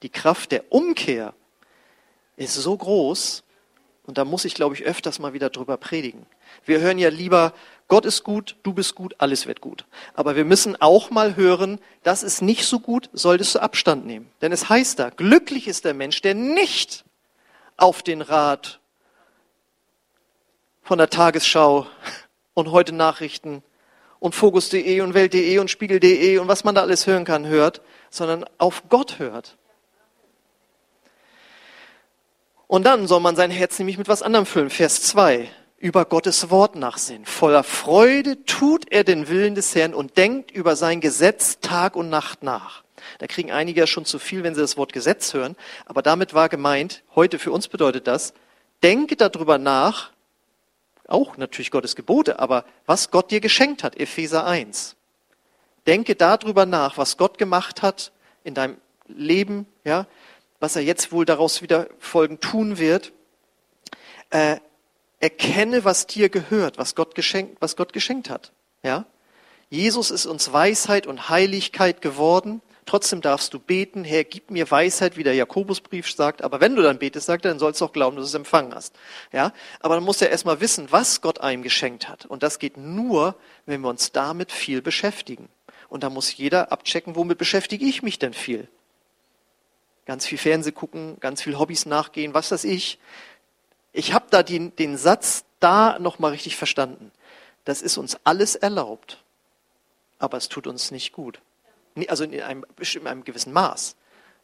Die 0.02 0.10
Kraft 0.10 0.52
der 0.52 0.72
Umkehr 0.72 1.36
ist 2.38 2.56
so 2.56 2.76
groß 2.76 3.44
und 4.08 4.18
da 4.18 4.26
muss 4.26 4.46
ich, 4.46 4.56
glaube 4.56 4.74
ich, 4.74 4.84
öfters 4.84 5.20
mal 5.20 5.34
wieder 5.34 5.52
drüber 5.52 5.78
predigen. 5.78 6.26
Wir 6.66 6.80
hören 6.80 6.98
ja 6.98 7.10
lieber, 7.10 7.54
Gott 7.88 8.06
ist 8.06 8.24
gut, 8.24 8.56
du 8.64 8.74
bist 8.74 8.96
gut, 8.96 9.14
alles 9.20 9.46
wird 9.46 9.62
gut. 9.62 9.86
Aber 10.16 10.36
wir 10.36 10.44
müssen 10.44 10.76
auch 10.82 11.12
mal 11.12 11.36
hören, 11.36 11.80
das 12.02 12.24
ist 12.24 12.42
nicht 12.42 12.66
so 12.66 12.80
gut, 12.80 13.12
solltest 13.14 13.54
du 13.54 13.60
Abstand 13.60 14.08
nehmen. 14.08 14.32
Denn 14.42 14.52
es 14.52 14.70
heißt 14.70 14.98
da, 14.98 15.12
glücklich 15.12 15.68
ist 15.68 15.86
der 15.86 15.94
Mensch, 15.94 16.22
der 16.24 16.34
nicht 16.34 17.06
auf 17.78 18.02
den 18.02 18.22
Rat 18.22 18.80
von 20.82 20.98
der 20.98 21.10
Tagesschau 21.10 21.88
und 22.54 22.72
heute 22.72 22.94
Nachrichten 22.94 23.64
und 24.20 24.36
Fokus.de 24.36 25.02
und 25.02 25.14
Welt.de 25.14 25.58
und 25.60 25.70
Spiegel.de 25.70 26.38
und 26.38 26.48
was 26.48 26.64
man 26.64 26.76
da 26.76 26.82
alles 26.82 27.08
hören 27.08 27.26
kann, 27.26 27.48
hört, 27.48 27.82
sondern 28.10 28.46
auf 28.58 28.84
Gott 28.90 29.20
hört. 29.20 29.58
Und 32.68 32.86
dann 32.86 33.08
soll 33.08 33.20
man 33.20 33.36
sein 33.36 33.52
Herz 33.52 33.78
nämlich 33.80 33.98
mit 33.98 34.08
was 34.08 34.22
anderem 34.22 34.46
füllen. 34.46 34.70
Vers 34.70 35.02
2. 35.04 35.50
Über 35.78 36.06
Gottes 36.06 36.50
Wort 36.52 36.76
nachsehen. 36.76 37.26
Voller 37.26 37.64
Freude 37.64 38.46
tut 38.46 38.92
er 38.92 39.04
den 39.04 39.28
Willen 39.28 39.56
des 39.56 39.76
Herrn 39.76 39.94
und 39.94 40.16
denkt 40.18 40.52
über 40.52 40.76
sein 40.76 41.02
Gesetz 41.02 41.60
Tag 41.60 41.96
und 41.96 42.10
Nacht 42.10 42.44
nach. 42.44 42.84
Da 43.18 43.28
kriegen 43.28 43.52
einige 43.52 43.82
ja 43.82 43.88
schon 43.88 44.06
zu 44.06 44.20
viel, 44.20 44.44
wenn 44.44 44.56
sie 44.56 44.62
das 44.62 44.78
Wort 44.78 44.94
Gesetz 44.94 45.34
hören. 45.34 45.56
Aber 45.86 46.02
damit 46.02 46.34
war 46.34 46.48
gemeint, 46.48 47.04
heute 47.16 47.40
für 47.40 47.52
uns 47.52 47.68
bedeutet 47.68 48.08
das, 48.08 48.34
denke 48.84 49.16
darüber 49.16 49.58
nach, 49.58 50.12
auch 51.12 51.38
natürlich 51.38 51.72
Gottes 51.72 51.96
Gebote, 51.96 52.40
aber 52.40 52.66
was 52.86 53.12
Gott 53.12 53.32
dir 53.32 53.40
geschenkt 53.40 53.84
hat, 53.84 53.98
Epheser 53.98 54.46
1. 54.46 54.96
Denke 55.88 56.16
darüber 56.16 56.66
nach, 56.66 56.98
was 56.98 57.18
Gott 57.18 57.38
gemacht 57.38 57.82
hat 57.82 58.12
in 58.44 58.54
deinem 58.54 58.78
Leben, 59.08 59.66
ja, 59.84 60.08
was 60.60 60.76
er 60.76 60.84
jetzt 60.84 61.12
wohl 61.12 61.26
daraus 61.26 61.62
wieder 61.62 61.88
folgen 62.00 62.40
tun 62.40 62.78
wird. 62.78 63.12
Äh, 64.30 64.58
erkenne, 65.20 65.84
was 65.86 66.08
dir 66.08 66.30
gehört, 66.30 66.78
was 66.78 66.96
Gott 66.96 67.16
geschenkt, 67.16 67.58
was 67.62 67.76
Gott 67.76 67.94
geschenkt 67.94 68.30
hat. 68.30 68.52
Ja? 68.84 69.06
Jesus 69.70 70.12
ist 70.12 70.26
uns 70.26 70.52
Weisheit 70.52 71.08
und 71.08 71.30
Heiligkeit 71.30 72.02
geworden. 72.02 72.62
Trotzdem 72.86 73.22
darfst 73.22 73.54
du 73.54 73.60
beten, 73.60 74.04
Herr, 74.04 74.24
gib 74.24 74.50
mir 74.50 74.70
Weisheit, 74.70 75.16
wie 75.16 75.24
der 75.24 75.36
Jakobusbrief 75.36 76.12
sagt. 76.12 76.44
Aber 76.44 76.60
wenn 76.60 76.76
du 76.76 76.82
dann 76.82 77.00
betest, 77.00 77.28
sagt 77.28 77.46
er, 77.46 77.52
dann 77.52 77.60
sollst 77.60 77.80
du 77.82 77.86
auch 77.86 77.94
glauben, 77.94 78.16
dass 78.16 78.26
du 78.26 78.30
es 78.30 78.34
empfangen 78.36 78.74
hast. 78.74 78.96
Ja? 79.32 79.54
Aber 79.80 79.96
dann 79.96 80.04
muss 80.04 80.22
er 80.22 80.30
erstmal 80.30 80.60
wissen, 80.60 80.92
was 80.92 81.22
Gott 81.22 81.42
einem 81.42 81.64
geschenkt 81.64 82.10
hat. 82.10 82.26
Und 82.26 82.44
das 82.44 82.60
geht 82.60 82.78
nur, 82.78 83.36
wenn 83.66 83.82
wir 83.82 83.90
uns 83.90 84.12
damit 84.12 84.52
viel 84.52 84.82
beschäftigen. 84.82 85.48
Und 85.90 86.04
da 86.04 86.10
muss 86.10 86.36
jeder 86.36 86.72
abchecken, 86.72 87.16
womit 87.16 87.38
beschäftige 87.38 87.86
ich 87.86 88.02
mich 88.02 88.18
denn 88.18 88.34
viel? 88.34 88.68
ganz 90.06 90.26
viel 90.26 90.38
Fernseh 90.38 90.72
gucken, 90.72 91.18
ganz 91.20 91.42
viel 91.42 91.58
Hobbys 91.58 91.86
nachgehen, 91.86 92.34
was 92.34 92.52
weiß 92.52 92.64
ich. 92.66 93.00
Ich 93.94 94.14
habe 94.14 94.26
da 94.30 94.44
den, 94.44 94.76
den 94.76 94.98
Satz 94.98 95.46
da 95.60 96.00
nochmal 96.00 96.32
richtig 96.32 96.58
verstanden. 96.58 97.12
Das 97.66 97.82
ist 97.82 97.98
uns 97.98 98.18
alles 98.24 98.56
erlaubt, 98.56 99.24
aber 100.20 100.38
es 100.38 100.50
tut 100.50 100.68
uns 100.68 100.92
nicht 100.92 101.14
gut. 101.14 101.40
Also 102.08 102.24
in 102.24 102.42
einem, 102.42 102.66
in 102.80 103.08
einem 103.08 103.24
gewissen 103.24 103.54
Maß. 103.54 103.96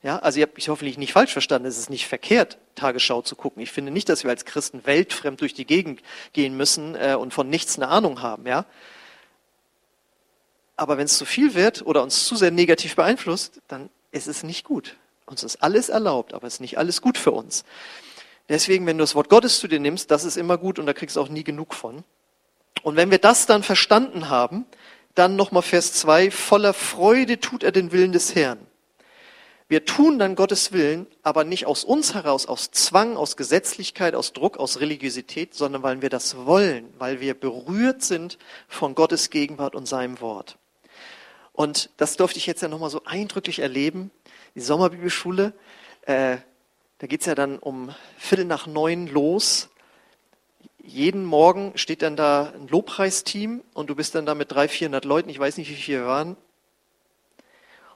Ja, 0.04 0.20
also 0.20 0.38
ich 0.38 0.44
habe 0.44 0.54
mich 0.56 0.70
hoffentlich 0.70 0.98
nicht 0.98 1.14
falsch 1.14 1.34
verstanden. 1.34 1.68
Es 1.68 1.78
ist 1.78 1.90
nicht 1.90 2.08
verkehrt, 2.08 2.58
Tagesschau 2.76 3.22
zu 3.22 3.36
gucken. 3.36 3.64
Ich 3.64 3.72
finde 3.72 3.92
nicht, 3.92 4.10
dass 4.10 4.24
wir 4.24 4.30
als 4.30 4.46
Christen 4.46 4.86
weltfremd 4.86 5.42
durch 5.42 5.54
die 5.54 5.66
Gegend 5.66 6.02
gehen 6.34 6.56
müssen 6.56 6.96
äh, 6.96 7.16
und 7.16 7.34
von 7.34 7.50
nichts 7.50 7.78
eine 7.78 7.88
Ahnung 7.88 8.22
haben. 8.22 8.46
Ja, 8.46 8.66
aber 10.78 11.00
wenn 11.00 11.06
es 11.06 11.18
zu 11.18 11.26
viel 11.26 11.56
wird 11.56 11.86
oder 11.86 12.04
uns 12.04 12.26
zu 12.26 12.36
sehr 12.36 12.52
negativ 12.52 12.96
beeinflusst, 12.96 13.60
dann 13.68 13.90
ist 14.12 14.28
es 14.28 14.44
nicht 14.44 14.64
gut. 14.64 14.96
Uns 15.26 15.44
ist 15.44 15.62
alles 15.62 15.90
erlaubt, 15.90 16.34
aber 16.34 16.48
es 16.48 16.56
ist 16.56 16.60
nicht 16.62 16.78
alles 16.78 17.02
gut 17.02 17.18
für 17.18 17.32
uns. 17.32 17.66
Deswegen, 18.48 18.86
wenn 18.86 18.98
du 18.98 19.04
das 19.04 19.16
Wort 19.16 19.28
Gottes 19.28 19.60
zu 19.60 19.68
dir 19.68 19.80
nimmst, 19.80 20.12
das 20.12 20.24
ist 20.24 20.38
immer 20.38 20.58
gut 20.58 20.80
und 20.80 20.86
da 20.86 20.94
kriegst 20.94 21.16
du 21.16 21.22
auch 21.22 21.30
nie 21.30 21.44
genug 21.44 21.74
von. 21.74 22.04
Und 22.84 22.96
wenn 22.96 23.12
wir 23.12 23.18
das 23.18 23.48
dann 23.48 23.64
verstanden 23.64 24.30
haben, 24.30 24.66
dann 25.18 25.36
nochmal 25.36 25.64
Vers 25.64 25.94
2, 25.94 26.32
voller 26.32 26.74
Freude 26.74 27.40
tut 27.40 27.64
er 27.64 27.72
den 27.72 27.92
Willen 27.92 28.12
des 28.12 28.36
Herrn. 28.36 28.60
Wir 29.70 29.84
tun 29.84 30.18
dann 30.18 30.36
Gottes 30.36 30.72
Willen, 30.72 31.08
aber 31.24 31.44
nicht 31.44 31.66
aus 31.66 31.84
uns 31.84 32.14
heraus, 32.14 32.46
aus 32.46 32.72
Zwang, 32.72 33.18
aus 33.18 33.36
Gesetzlichkeit, 33.36 34.16
aus 34.16 34.32
Druck, 34.32 34.58
aus 34.58 34.80
Religiosität, 34.80 35.54
sondern 35.54 35.84
weil 35.84 36.02
wir 36.02 36.10
das 36.10 36.38
wollen, 36.46 36.94
weil 36.98 37.20
wir 37.20 37.34
berührt 37.34 38.02
sind 38.02 38.38
von 38.70 38.96
Gottes 38.96 39.30
Gegenwart 39.30 39.76
und 39.76 39.86
seinem 39.86 40.22
Wort. 40.22 40.58
Und 41.52 41.90
das 41.98 42.16
durfte 42.16 42.38
ich 42.38 42.46
jetzt 42.46 42.62
ja 42.62 42.70
nochmal 42.70 42.90
so 42.90 43.02
eindrücklich 43.04 43.60
erleben 43.60 44.12
die 44.58 44.62
Sommerbibelschule. 44.62 45.54
Äh, 46.02 46.38
da 46.98 47.08
geht's 47.08 47.28
ja 47.28 47.36
dann 47.36 47.60
um 47.60 47.94
Viertel 48.18 48.46
nach 48.46 48.66
neun 48.66 49.06
los. 49.06 49.70
Jeden 50.88 51.26
Morgen 51.26 51.74
steht 51.76 52.02
dann 52.02 52.16
da 52.16 52.54
ein 52.56 52.70
Lobpreisteam 52.70 53.62
und 53.74 53.90
du 53.90 53.96
bist 53.96 54.16
dann 54.16 54.26
da 54.26 54.36
mit 54.36 54.54
300, 54.54 54.72
400 54.72 55.06
Leuten, 55.06 55.30
ich 55.30 55.38
weiß 55.38 55.58
nicht, 55.58 55.70
wie 55.70 55.76
viele 55.76 56.06
waren. 56.06 56.38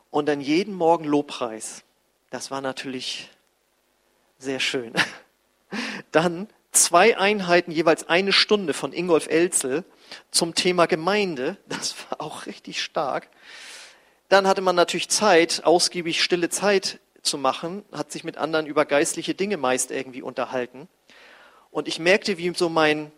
Und 0.09 0.25
dann 0.25 0.41
jeden 0.41 0.73
Morgen 0.73 1.05
Lobpreis. 1.05 1.83
Das 2.31 2.51
war 2.51 2.59
natürlich 2.59 3.29
sehr 4.39 4.59
schön. 4.59 4.91
Dann 6.11 6.49
zwei 6.73 7.17
Einheiten, 7.17 7.71
jeweils 7.71 8.09
eine 8.09 8.33
Stunde 8.33 8.73
von 8.73 8.91
Ingolf 8.91 9.27
Elzel 9.27 9.85
zum 10.29 10.53
Thema 10.53 10.85
Gemeinde. 10.85 11.55
Das 11.69 11.95
war 12.09 12.19
auch 12.19 12.45
richtig 12.45 12.83
stark. 12.83 13.29
Dann 14.27 14.47
hatte 14.47 14.61
man 14.61 14.75
natürlich 14.75 15.07
Zeit, 15.07 15.63
ausgiebig 15.63 16.21
stille 16.21 16.49
Zeit 16.49 16.99
zu 17.21 17.37
machen, 17.37 17.85
hat 17.93 18.11
sich 18.11 18.25
mit 18.25 18.35
anderen 18.35 18.65
über 18.65 18.83
geistliche 18.83 19.33
Dinge 19.33 19.55
meist 19.55 19.91
irgendwie 19.91 20.21
unterhalten. 20.21 20.89
Und 21.71 21.87
ich 21.87 21.99
merkte, 21.99 22.37
wie 22.37 22.53
so 22.53 22.69
mein 22.69 23.11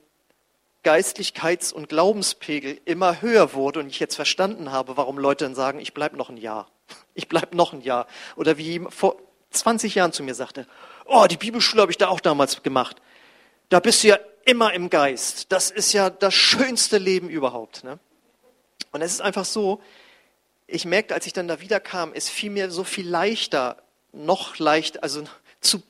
Geistlichkeits- 0.84 1.74
und 1.74 1.90
Glaubenspegel 1.90 2.80
immer 2.86 3.22
höher 3.22 3.54
wurde 3.54 3.80
und 3.80 3.88
ich 3.88 4.00
jetzt 4.00 4.16
verstanden 4.16 4.72
habe, 4.72 4.98
warum 4.98 5.18
Leute 5.18 5.46
dann 5.46 5.56
sagen, 5.56 5.80
ich 5.80 5.94
bleib 5.94 6.14
noch 6.14 6.30
ein 6.30 6.38
Jahr. 6.38 6.70
Ich 7.16 7.28
bleib 7.28 7.54
noch 7.54 7.74
ein 7.74 7.82
Jahr. 7.82 8.08
Oder 8.36 8.58
wie 8.58 8.82
vor 8.90 9.18
20 9.52 9.94
Jahren 9.94 10.14
zu 10.14 10.24
mir 10.24 10.34
sagte, 10.34 10.68
oh, 11.06 11.28
die 11.30 11.38
Bibelschule 11.38 11.84
habe 11.84 11.92
ich 11.92 11.98
da 12.00 12.08
auch 12.08 12.20
damals 12.20 12.64
gemacht. 12.64 13.02
Da 13.70 13.80
bist 13.80 14.04
du 14.04 14.08
ja 14.08 14.20
immer 14.46 14.74
im 14.74 14.90
Geist. 14.90 15.52
Das 15.52 15.70
ist 15.70 15.94
ja 15.94 16.10
das 16.10 16.34
schönste 16.34 16.98
Leben 16.98 17.30
überhaupt. 17.30 17.84
Ne? 17.84 18.00
Und 18.92 19.04
es 19.04 19.12
ist 19.12 19.22
einfach 19.22 19.46
so, 19.46 19.80
ich 20.66 20.86
merkte, 20.86 21.14
als 21.14 21.28
ich 21.28 21.34
dann 21.34 21.48
da 21.48 21.62
wiederkam, 21.62 22.12
es 22.14 22.30
fiel 22.30 22.50
mir 22.50 22.72
so 22.72 22.84
viel 22.84 23.08
leichter, 23.08 23.78
noch 24.12 24.58
leicht, 24.58 25.04
also 25.04 25.24
zu 25.62 25.84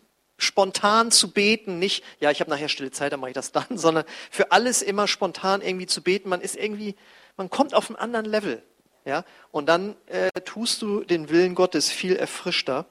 spontan 0.43 1.12
zu 1.12 1.32
beten, 1.32 1.79
nicht, 1.79 2.03
ja, 2.19 2.32
ich 2.32 2.39
habe 2.39 2.49
nachher 2.49 2.69
stille 2.69 2.91
Zeit, 2.91 3.13
dann 3.13 3.19
mache 3.19 3.32
ich 3.32 3.36
das 3.36 3.51
dann, 3.51 3.65
sondern 3.77 4.06
für 4.29 4.51
alles 4.51 4.82
immer 4.82 5.08
spontan 5.08 5.62
irgendwie 5.62 5.88
zu 5.88 6.01
beten. 6.01 6.29
Man 6.29 6.41
ist 6.41 6.56
irgendwie, 6.56 6.95
man 7.38 7.49
kommt 7.49 7.73
auf 7.73 7.89
einen 7.89 7.97
anderen 7.97 8.25
Level, 8.25 8.62
ja, 9.06 9.25
und 9.51 9.67
dann 9.67 9.95
äh, 10.08 10.29
tust 10.45 10.82
du 10.82 11.03
den 11.03 11.29
Willen 11.29 11.56
Gottes 11.56 11.89
viel 11.89 12.15
erfrischter. 12.15 12.86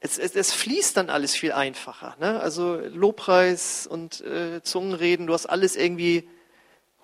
Es, 0.00 0.18
es, 0.18 0.34
es 0.34 0.52
fließt 0.52 0.96
dann 0.96 1.10
alles 1.10 1.34
viel 1.34 1.52
einfacher, 1.52 2.16
ne? 2.20 2.40
Also 2.40 2.76
Lobpreis 2.76 3.86
und 3.86 4.20
äh, 4.20 4.62
Zungenreden, 4.62 5.26
du 5.26 5.32
hast 5.32 5.46
alles 5.46 5.76
irgendwie 5.76 6.28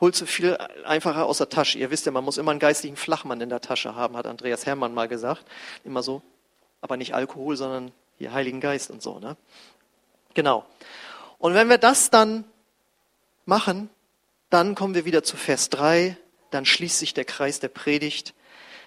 holst 0.02 0.20
du 0.20 0.26
viel 0.26 0.58
einfacher 0.84 1.26
aus 1.26 1.38
der 1.38 1.48
Tasche. 1.48 1.78
Ihr 1.78 1.92
wisst 1.92 2.06
ja, 2.06 2.12
man 2.12 2.24
muss 2.24 2.36
immer 2.36 2.50
einen 2.50 2.58
geistlichen 2.58 2.96
Flachmann 2.96 3.40
in 3.40 3.48
der 3.48 3.60
Tasche 3.60 3.94
haben, 3.94 4.16
hat 4.16 4.26
Andreas 4.26 4.66
Hermann 4.66 4.92
mal 4.92 5.06
gesagt. 5.06 5.44
Immer 5.84 6.02
so, 6.02 6.22
aber 6.80 6.96
nicht 6.96 7.14
Alkohol, 7.14 7.56
sondern 7.56 7.92
hier 8.18 8.32
Heiligen 8.32 8.60
Geist 8.60 8.90
und 8.90 9.02
so. 9.02 9.18
Ne? 9.18 9.36
Genau. 10.34 10.64
Und 11.38 11.54
wenn 11.54 11.68
wir 11.68 11.78
das 11.78 12.10
dann 12.10 12.44
machen, 13.44 13.90
dann 14.50 14.74
kommen 14.74 14.94
wir 14.94 15.04
wieder 15.04 15.22
zu 15.22 15.36
Vers 15.36 15.70
3, 15.70 16.16
dann 16.50 16.66
schließt 16.66 16.98
sich 16.98 17.14
der 17.14 17.24
Kreis 17.24 17.60
der 17.60 17.68
Predigt, 17.68 18.34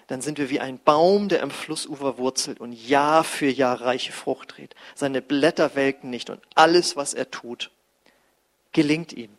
dann 0.07 0.21
sind 0.21 0.37
wir 0.37 0.49
wie 0.49 0.59
ein 0.59 0.79
Baum, 0.79 1.29
der 1.29 1.41
am 1.41 1.49
Flussufer 1.49 2.17
wurzelt 2.17 2.59
und 2.59 2.71
Jahr 2.71 3.23
für 3.23 3.49
Jahr 3.49 3.81
reiche 3.81 4.11
Frucht 4.11 4.49
trägt. 4.49 4.75
Seine 4.93 5.21
Blätter 5.21 5.75
welken 5.75 6.09
nicht 6.09 6.29
und 6.29 6.41
alles, 6.53 6.95
was 6.95 7.13
er 7.13 7.31
tut, 7.31 7.71
gelingt 8.71 9.13
ihm. 9.13 9.35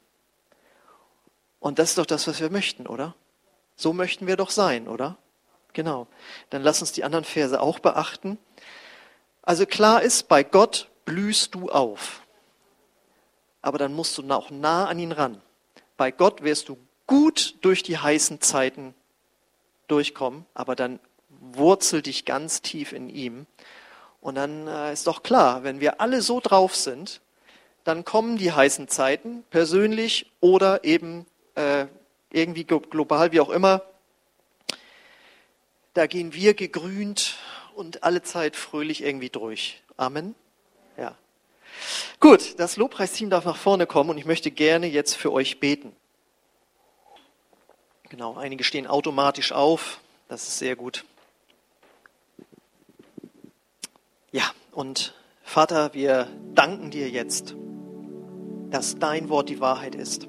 Und 1.60 1.78
das 1.78 1.90
ist 1.90 1.98
doch 1.98 2.06
das, 2.06 2.26
was 2.26 2.40
wir 2.40 2.50
möchten, 2.50 2.86
oder? 2.86 3.14
So 3.76 3.92
möchten 3.92 4.26
wir 4.26 4.36
doch 4.36 4.50
sein, 4.50 4.88
oder? 4.88 5.16
Genau. 5.72 6.06
Dann 6.50 6.62
lass 6.62 6.80
uns 6.80 6.92
die 6.92 7.04
anderen 7.04 7.24
Verse 7.24 7.60
auch 7.60 7.78
beachten. 7.78 8.38
Also 9.46 9.64
klar 9.64 10.02
ist, 10.02 10.26
bei 10.26 10.42
Gott 10.42 10.88
blühst 11.04 11.54
du 11.54 11.70
auf. 11.70 12.22
Aber 13.62 13.78
dann 13.78 13.94
musst 13.94 14.18
du 14.18 14.28
auch 14.28 14.50
nah 14.50 14.86
an 14.86 14.98
ihn 14.98 15.12
ran. 15.12 15.40
Bei 15.96 16.10
Gott 16.10 16.42
wirst 16.42 16.68
du 16.68 16.76
gut 17.06 17.54
durch 17.60 17.84
die 17.84 17.96
heißen 17.96 18.40
Zeiten 18.40 18.92
durchkommen, 19.86 20.44
aber 20.52 20.74
dann 20.74 20.98
wurzel 21.28 22.02
dich 22.02 22.24
ganz 22.24 22.60
tief 22.60 22.92
in 22.92 23.08
ihm. 23.08 23.46
Und 24.20 24.34
dann 24.34 24.66
äh, 24.66 24.92
ist 24.92 25.06
doch 25.06 25.22
klar, 25.22 25.62
wenn 25.62 25.78
wir 25.78 26.00
alle 26.00 26.22
so 26.22 26.40
drauf 26.40 26.74
sind, 26.74 27.20
dann 27.84 28.04
kommen 28.04 28.38
die 28.38 28.50
heißen 28.50 28.88
Zeiten, 28.88 29.44
persönlich 29.50 30.32
oder 30.40 30.82
eben 30.82 31.24
äh, 31.54 31.86
irgendwie 32.32 32.64
global, 32.64 33.30
wie 33.30 33.40
auch 33.40 33.50
immer. 33.50 33.82
Da 35.94 36.08
gehen 36.08 36.34
wir 36.34 36.54
gegrünt 36.54 37.36
und 37.76 38.02
alle 38.02 38.22
Zeit 38.22 38.56
fröhlich 38.56 39.02
irgendwie 39.02 39.28
durch. 39.28 39.82
Amen. 39.96 40.34
Ja. 40.96 41.14
Gut, 42.20 42.58
das 42.58 42.76
Lobpreisteam 42.76 43.28
darf 43.28 43.44
nach 43.44 43.56
vorne 43.56 43.86
kommen 43.86 44.10
und 44.10 44.18
ich 44.18 44.24
möchte 44.24 44.50
gerne 44.50 44.86
jetzt 44.86 45.14
für 45.14 45.30
euch 45.30 45.60
beten. 45.60 45.94
Genau, 48.08 48.36
einige 48.36 48.64
stehen 48.64 48.86
automatisch 48.86 49.52
auf. 49.52 50.00
Das 50.28 50.48
ist 50.48 50.58
sehr 50.58 50.74
gut. 50.74 51.04
Ja, 54.32 54.50
und 54.72 55.14
Vater, 55.42 55.92
wir 55.92 56.28
danken 56.54 56.90
dir 56.90 57.10
jetzt, 57.10 57.54
dass 58.70 58.96
dein 58.98 59.28
Wort 59.28 59.48
die 59.48 59.60
Wahrheit 59.60 59.94
ist 59.94 60.28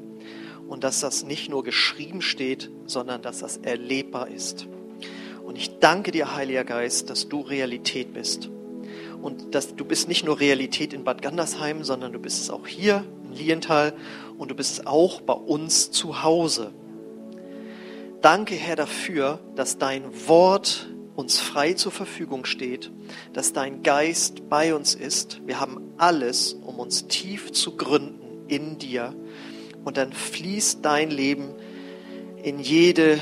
und 0.68 0.84
dass 0.84 1.00
das 1.00 1.24
nicht 1.24 1.50
nur 1.50 1.64
geschrieben 1.64 2.22
steht, 2.22 2.70
sondern 2.86 3.22
dass 3.22 3.40
das 3.40 3.58
erlebbar 3.58 4.28
ist. 4.28 4.68
Ich 5.60 5.80
danke 5.80 6.12
dir, 6.12 6.36
Heiliger 6.36 6.64
Geist, 6.64 7.10
dass 7.10 7.30
du 7.30 7.42
Realität 7.42 8.14
bist. 8.14 8.48
Und 9.24 9.56
dass 9.56 9.76
du 9.76 9.86
bist 9.86 10.08
nicht 10.08 10.24
nur 10.24 10.40
Realität 10.40 10.94
in 10.94 11.04
Bad 11.04 11.24
Gandersheim, 11.24 11.84
sondern 11.84 12.14
du 12.14 12.20
bist 12.20 12.40
es 12.40 12.52
auch 12.52 12.68
hier 12.68 13.04
in 13.24 13.34
Lienthal 13.34 13.96
und 14.38 14.52
du 14.52 14.56
bist 14.56 14.74
es 14.74 14.86
auch 14.86 15.20
bei 15.20 15.34
uns 15.34 15.90
zu 15.90 16.22
Hause. 16.22 16.74
Danke, 18.22 18.54
Herr, 18.54 18.76
dafür, 18.76 19.40
dass 19.56 19.80
dein 19.80 20.04
Wort 20.28 20.92
uns 21.16 21.40
frei 21.40 21.74
zur 21.74 21.92
Verfügung 21.92 22.46
steht, 22.46 22.92
dass 23.34 23.52
dein 23.52 23.82
Geist 23.82 24.50
bei 24.50 24.76
uns 24.76 24.94
ist. 24.94 25.42
Wir 25.48 25.60
haben 25.60 25.92
alles, 25.98 26.54
um 26.54 26.78
uns 26.78 27.08
tief 27.08 27.52
zu 27.52 27.76
gründen 27.76 28.48
in 28.48 28.78
dir. 28.78 29.16
Und 29.84 29.98
dann 29.98 30.14
fließt 30.14 30.86
dein 30.86 31.10
Leben 31.10 31.50
in 32.44 32.60
jede 32.60 33.18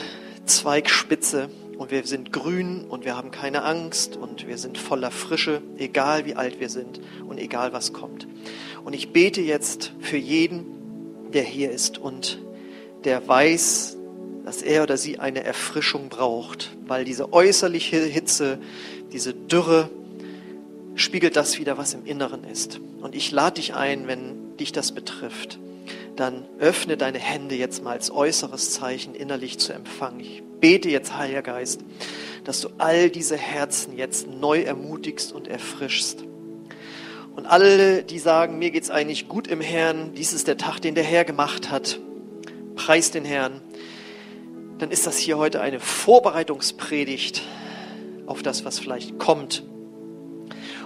Zweigspitze 0.46 1.50
und 1.78 1.92
wir 1.92 2.06
sind 2.06 2.32
grün 2.32 2.86
und 2.86 3.06
wir 3.06 3.18
haben 3.18 3.32
keine 3.32 3.64
Angst 3.64 4.16
und 4.16 4.48
wir 4.48 4.58
sind 4.58 4.78
voller 4.78 5.12
Frische, 5.12 5.62
egal 5.78 6.26
wie 6.26 6.36
alt 6.36 6.60
wir 6.60 6.70
sind 6.70 7.00
und 7.28 7.38
egal 7.38 7.74
was 7.74 7.94
kommt. 7.94 8.28
Und 8.84 8.94
ich 8.94 9.12
bete 9.12 9.42
jetzt 9.42 9.94
für 10.00 10.18
jeden, 10.18 10.66
der 11.34 11.44
hier 11.44 11.72
ist 11.72 11.98
und 11.98 12.40
der 13.04 13.28
weiß, 13.28 13.98
dass 14.46 14.62
er 14.62 14.84
oder 14.84 14.98
sie 14.98 15.20
eine 15.20 15.44
Erfrischung 15.44 16.10
braucht, 16.10 16.76
weil 16.88 17.04
diese 17.04 17.34
äußerliche 17.34 17.98
Hitze, 17.98 18.60
diese 19.12 19.34
Dürre, 19.34 19.90
spiegelt 20.96 21.36
das 21.36 21.60
wieder, 21.60 21.78
was 21.78 21.94
im 21.94 22.06
Inneren 22.06 22.44
ist. 22.44 22.80
Und 23.02 23.16
ich 23.16 23.32
lade 23.32 23.56
dich 23.56 23.74
ein, 23.74 24.08
wenn 24.08 24.56
dich 24.58 24.72
das 24.72 24.94
betrifft, 24.94 25.60
dann 26.16 26.48
öffne 26.60 26.98
deine 26.98 27.20
Hände 27.20 27.56
jetzt 27.56 27.84
mal 27.84 27.92
als 27.92 28.12
äußeres 28.12 28.72
Zeichen 28.72 29.16
innerlich 29.16 29.60
zu 29.60 29.74
empfangen. 29.74 30.20
Ich 30.20 30.44
bete 30.60 30.90
jetzt, 30.90 31.18
Heiliger 31.18 31.42
Geist, 31.42 31.82
dass 32.44 32.62
du 32.62 32.70
all 32.78 33.10
diese 33.10 33.38
Herzen 33.38 33.98
jetzt 33.98 34.28
neu 34.28 34.62
ermutigst 34.62 35.34
und 35.34 35.48
erfrischst. 35.48 36.24
Und 37.36 37.46
alle, 37.46 38.04
die 38.04 38.20
sagen, 38.20 38.60
mir 38.60 38.72
geht 38.72 38.84
es 38.84 38.92
eigentlich 38.92 39.28
gut 39.28 39.48
im 39.48 39.60
Herrn, 39.60 40.14
dies 40.14 40.32
ist 40.32 40.48
der 40.48 40.58
Tag, 40.58 40.80
den 40.80 40.96
der 40.96 41.04
Herr 41.04 41.26
gemacht 41.26 41.70
hat, 41.70 42.00
preis 42.76 43.12
den 43.12 43.26
Herrn 43.26 43.62
dann 44.78 44.92
ist 44.92 45.08
das 45.08 45.18
hier 45.18 45.38
heute 45.38 45.62
eine 45.62 45.80
Vorbereitungspredigt 45.80 47.42
auf 48.26 48.44
das, 48.44 48.66
was 48.66 48.80
vielleicht 48.80 49.20
kommt. 49.20 49.64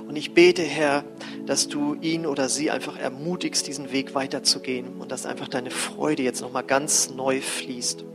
Und 0.10 0.16
ich 0.16 0.34
bete, 0.34 0.64
Herr, 0.64 1.04
dass 1.46 1.68
du 1.68 1.94
ihn 2.02 2.26
oder 2.26 2.50
sie 2.50 2.72
einfach 2.72 2.98
ermutigst, 2.98 3.68
diesen 3.68 3.92
Weg 3.92 4.16
weiterzugehen 4.16 5.00
und 5.00 5.12
dass 5.12 5.28
einfach 5.28 5.48
deine 5.48 5.70
Freude 5.70 6.24
jetzt 6.24 6.42
nochmal 6.42 6.64
ganz 6.64 7.12
neu 7.12 7.42
fließt. 7.42 8.06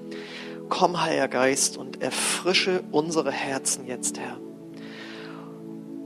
Komm, 0.69 1.01
Heiliger 1.01 1.29
Geist, 1.29 1.77
und 1.77 2.03
erfrische 2.03 2.83
unsere 2.91 3.31
Herzen 3.31 3.87
jetzt, 3.87 4.19
Herr. 4.19 4.41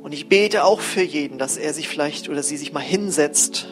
Und 0.03 0.13
ich 0.13 0.29
bete 0.29 0.65
auch 0.65 0.81
für 0.81 1.01
jeden, 1.01 1.39
dass 1.39 1.57
er 1.57 1.73
sich 1.73 1.89
vielleicht 1.89 2.29
oder 2.29 2.43
sie 2.43 2.59
sich 2.59 2.75
mal 2.75 2.81
hinsetzt 2.81 3.67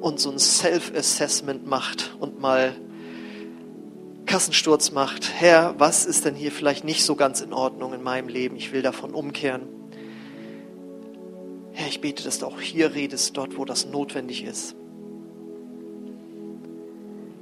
und 0.00 0.18
so 0.18 0.28
ein 0.28 0.40
Self-Assessment 0.40 1.68
macht 1.68 2.16
und 2.18 2.40
mal 2.40 2.74
Kassensturz 4.26 4.90
macht. 4.90 5.32
Herr, 5.32 5.76
was 5.78 6.04
ist 6.04 6.24
denn 6.24 6.34
hier 6.34 6.50
vielleicht 6.50 6.82
nicht 6.82 7.04
so 7.04 7.14
ganz 7.14 7.40
in 7.42 7.52
Ordnung 7.52 7.94
in 7.94 8.02
meinem 8.02 8.26
Leben? 8.26 8.56
Ich 8.56 8.72
will 8.72 8.82
davon 8.82 9.14
umkehren. 9.14 9.81
Ich 11.92 12.00
bete, 12.00 12.24
dass 12.24 12.38
du 12.38 12.46
auch 12.46 12.58
hier 12.58 12.94
redest, 12.94 13.36
dort, 13.36 13.58
wo 13.58 13.66
das 13.66 13.84
notwendig 13.84 14.44
ist. 14.44 14.74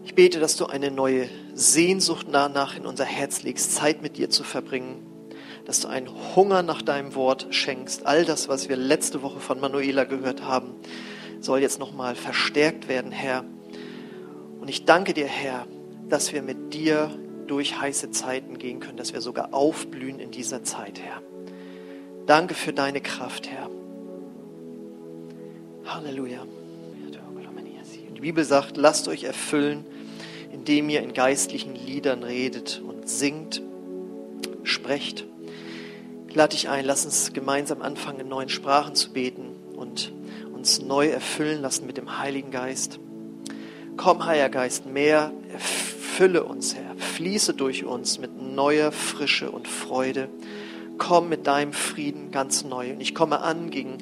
Ich 0.05 0.17
bete, 0.17 0.41
dass 0.41 0.57
du 0.57 0.67
eine 0.67 0.91
neue 0.91 1.29
Sehnsucht 1.55 2.27
danach 2.33 2.77
in 2.77 2.85
unser 2.85 3.05
Herz 3.05 3.45
legst, 3.45 3.77
Zeit 3.77 4.03
mit 4.03 4.17
dir 4.17 4.29
zu 4.29 4.43
verbringen, 4.43 5.07
dass 5.67 5.79
du 5.79 5.87
einen 5.87 6.09
Hunger 6.35 6.65
nach 6.65 6.83
deinem 6.83 7.15
Wort 7.15 7.47
schenkst. 7.51 8.07
All 8.07 8.25
das, 8.25 8.49
was 8.49 8.69
wir 8.69 8.75
letzte 8.75 9.23
Woche 9.23 9.39
von 9.39 9.61
Manuela 9.61 10.03
gehört 10.03 10.43
haben, 10.43 10.75
soll 11.39 11.61
jetzt 11.61 11.79
nochmal 11.79 12.17
verstärkt 12.17 12.89
werden, 12.89 13.13
Herr. 13.13 13.45
Und 14.61 14.69
ich 14.69 14.85
danke 14.85 15.15
dir, 15.15 15.29
Herr, 15.29 15.69
dass 16.09 16.33
wir 16.33 16.43
mit 16.43 16.75
dir 16.75 17.17
durch 17.47 17.81
heiße 17.81 18.11
Zeiten 18.11 18.59
gehen 18.59 18.81
können, 18.81 18.97
dass 18.97 19.13
wir 19.13 19.21
sogar 19.21 19.55
aufblühen 19.55 20.19
in 20.19 20.33
dieser 20.33 20.65
Zeit, 20.65 20.99
Herr. 20.99 21.23
Danke 22.27 22.55
für 22.55 22.73
deine 22.73 23.01
Kraft, 23.01 23.49
Herr. 23.49 23.71
Halleluja. 25.94 26.46
Die 28.14 28.20
Bibel 28.20 28.44
sagt, 28.44 28.76
lasst 28.76 29.09
euch 29.09 29.24
erfüllen, 29.24 29.85
indem 30.53 30.88
ihr 30.90 31.03
in 31.03 31.14
geistlichen 31.14 31.74
Liedern 31.74 32.22
redet 32.22 32.83
und 32.87 33.09
singt, 33.09 33.62
sprecht. 34.62 35.24
Ich 36.29 36.35
lade 36.35 36.55
dich 36.55 36.68
ein, 36.68 36.85
lass 36.85 37.07
uns 37.07 37.33
gemeinsam 37.33 37.81
anfangen, 37.81 38.20
in 38.20 38.29
neuen 38.29 38.50
Sprachen 38.50 38.94
zu 38.94 39.12
beten 39.12 39.55
und 39.74 40.12
uns 40.53 40.83
neu 40.83 41.09
erfüllen 41.09 41.62
lassen 41.62 41.87
mit 41.87 41.96
dem 41.96 42.18
Heiligen 42.18 42.50
Geist. 42.50 43.00
Komm, 43.96 44.24
Heiliger 44.26 44.50
Geist, 44.50 44.87
mehr 44.87 45.33
erfüllen 45.50 45.90
Fülle 46.20 46.44
uns, 46.44 46.74
Herr. 46.74 46.96
Fließe 46.98 47.55
durch 47.55 47.87
uns 47.87 48.18
mit 48.18 48.37
neuer 48.37 48.92
Frische 48.92 49.50
und 49.50 49.66
Freude. 49.66 50.29
Komm 50.98 51.31
mit 51.31 51.46
deinem 51.46 51.72
Frieden 51.72 52.31
ganz 52.31 52.62
neu. 52.62 52.92
Und 52.92 53.00
ich 53.00 53.14
komme 53.14 53.40
an 53.40 53.70
gegen 53.70 53.96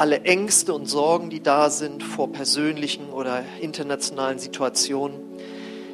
alle 0.00 0.22
Ängste 0.22 0.72
und 0.72 0.86
Sorgen, 0.86 1.28
die 1.28 1.42
da 1.42 1.68
sind 1.68 2.02
vor 2.02 2.32
persönlichen 2.32 3.10
oder 3.10 3.44
internationalen 3.60 4.38
Situationen. 4.38 5.20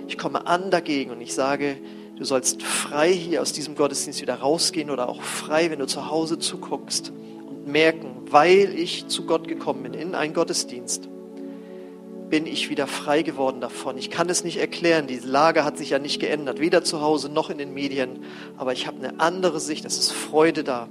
Ich 0.07 0.17
komme 0.17 0.47
an 0.47 0.71
dagegen 0.71 1.11
und 1.11 1.21
ich 1.21 1.35
sage, 1.35 1.77
du 2.17 2.25
sollst 2.25 2.63
frei 2.63 3.13
hier 3.13 3.43
aus 3.43 3.53
diesem 3.53 3.75
Gottesdienst 3.75 4.23
wieder 4.23 4.37
rausgehen 4.37 4.91
oder 4.91 5.09
auch 5.09 5.23
frei, 5.23 5.73
wenn 5.73 5.81
du 5.81 5.89
zu 5.89 6.09
Hause 6.09 6.39
zuguckst 6.39 7.11
und 7.49 7.67
merken, 7.67 8.13
weil 8.31 8.79
ich 8.79 9.09
zu 9.09 9.27
Gott 9.27 9.49
gekommen 9.49 9.83
bin 9.83 9.95
in 9.95 10.15
einen 10.15 10.35
Gottesdienst, 10.35 11.09
bin 12.31 12.47
ich 12.47 12.71
wieder 12.71 12.87
frei 12.87 13.23
geworden 13.23 13.61
davon. 13.61 13.99
Ich 13.99 14.13
kann 14.13 14.29
es 14.29 14.45
nicht 14.45 14.59
erklären. 14.59 15.09
Die 15.09 15.19
Lage 15.19 15.65
hat 15.65 15.79
sich 15.79 15.91
ja 15.91 15.99
nicht 15.99 16.21
geändert, 16.21 16.61
weder 16.61 16.85
zu 16.85 17.01
Hause 17.01 17.29
noch 17.29 17.51
in 17.51 17.59
den 17.59 17.75
Medien. 17.75 18.23
Aber 18.57 18.73
ich 18.73 18.87
habe 18.87 18.99
eine 18.99 19.19
andere 19.19 19.59
Sicht. 19.59 19.85
Es 19.85 19.99
ist 19.99 20.13
Freude 20.13 20.63
da. 20.63 20.89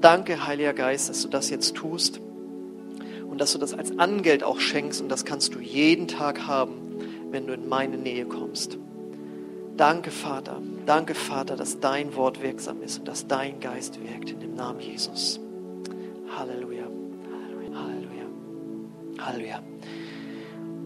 Danke, 0.00 0.46
Heiliger 0.46 0.74
Geist, 0.74 1.08
dass 1.08 1.22
du 1.22 1.28
das 1.28 1.50
jetzt 1.50 1.74
tust 1.74 2.20
und 3.28 3.40
dass 3.40 3.52
du 3.52 3.58
das 3.58 3.74
als 3.74 3.98
Angeld 3.98 4.44
auch 4.44 4.60
schenkst. 4.60 5.00
Und 5.00 5.08
das 5.08 5.24
kannst 5.24 5.54
du 5.54 5.58
jeden 5.58 6.08
Tag 6.08 6.46
haben, 6.46 6.74
wenn 7.30 7.46
du 7.46 7.54
in 7.54 7.68
meine 7.68 7.96
Nähe 7.96 8.26
kommst. 8.26 8.78
Danke, 9.76 10.10
Vater. 10.10 10.62
Danke, 10.86 11.14
Vater, 11.14 11.56
dass 11.56 11.80
dein 11.80 12.14
Wort 12.16 12.42
wirksam 12.42 12.82
ist 12.82 13.00
und 13.00 13.08
dass 13.08 13.26
dein 13.26 13.60
Geist 13.60 13.98
wirkt. 14.02 14.30
In 14.30 14.40
dem 14.40 14.54
Namen 14.54 14.80
Jesus. 14.80 15.38
Halleluja. 16.34 16.84
Halleluja. 17.74 18.24
Halleluja. 19.18 19.62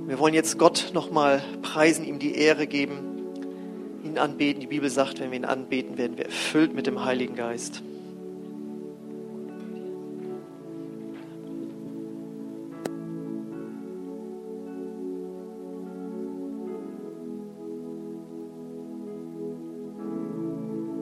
Wir 0.07 0.19
wollen 0.19 0.35
jetzt 0.35 0.59
Gott 0.59 0.91
nochmal 0.93 1.43
preisen, 1.63 2.05
ihm 2.05 2.19
die 2.19 2.35
Ehre 2.35 2.67
geben, 2.67 2.99
ihn 4.03 4.19
anbeten. 4.19 4.61
Die 4.61 4.67
Bibel 4.67 4.91
sagt, 4.91 5.21
wenn 5.21 5.31
wir 5.31 5.39
ihn 5.39 5.45
anbeten, 5.45 5.99
werden 5.99 6.19
wir 6.19 6.25
erfüllt 6.25 6.75
mit 6.75 6.89
dem 6.89 7.05
Heiligen 7.05 7.37
Geist. 7.37 7.83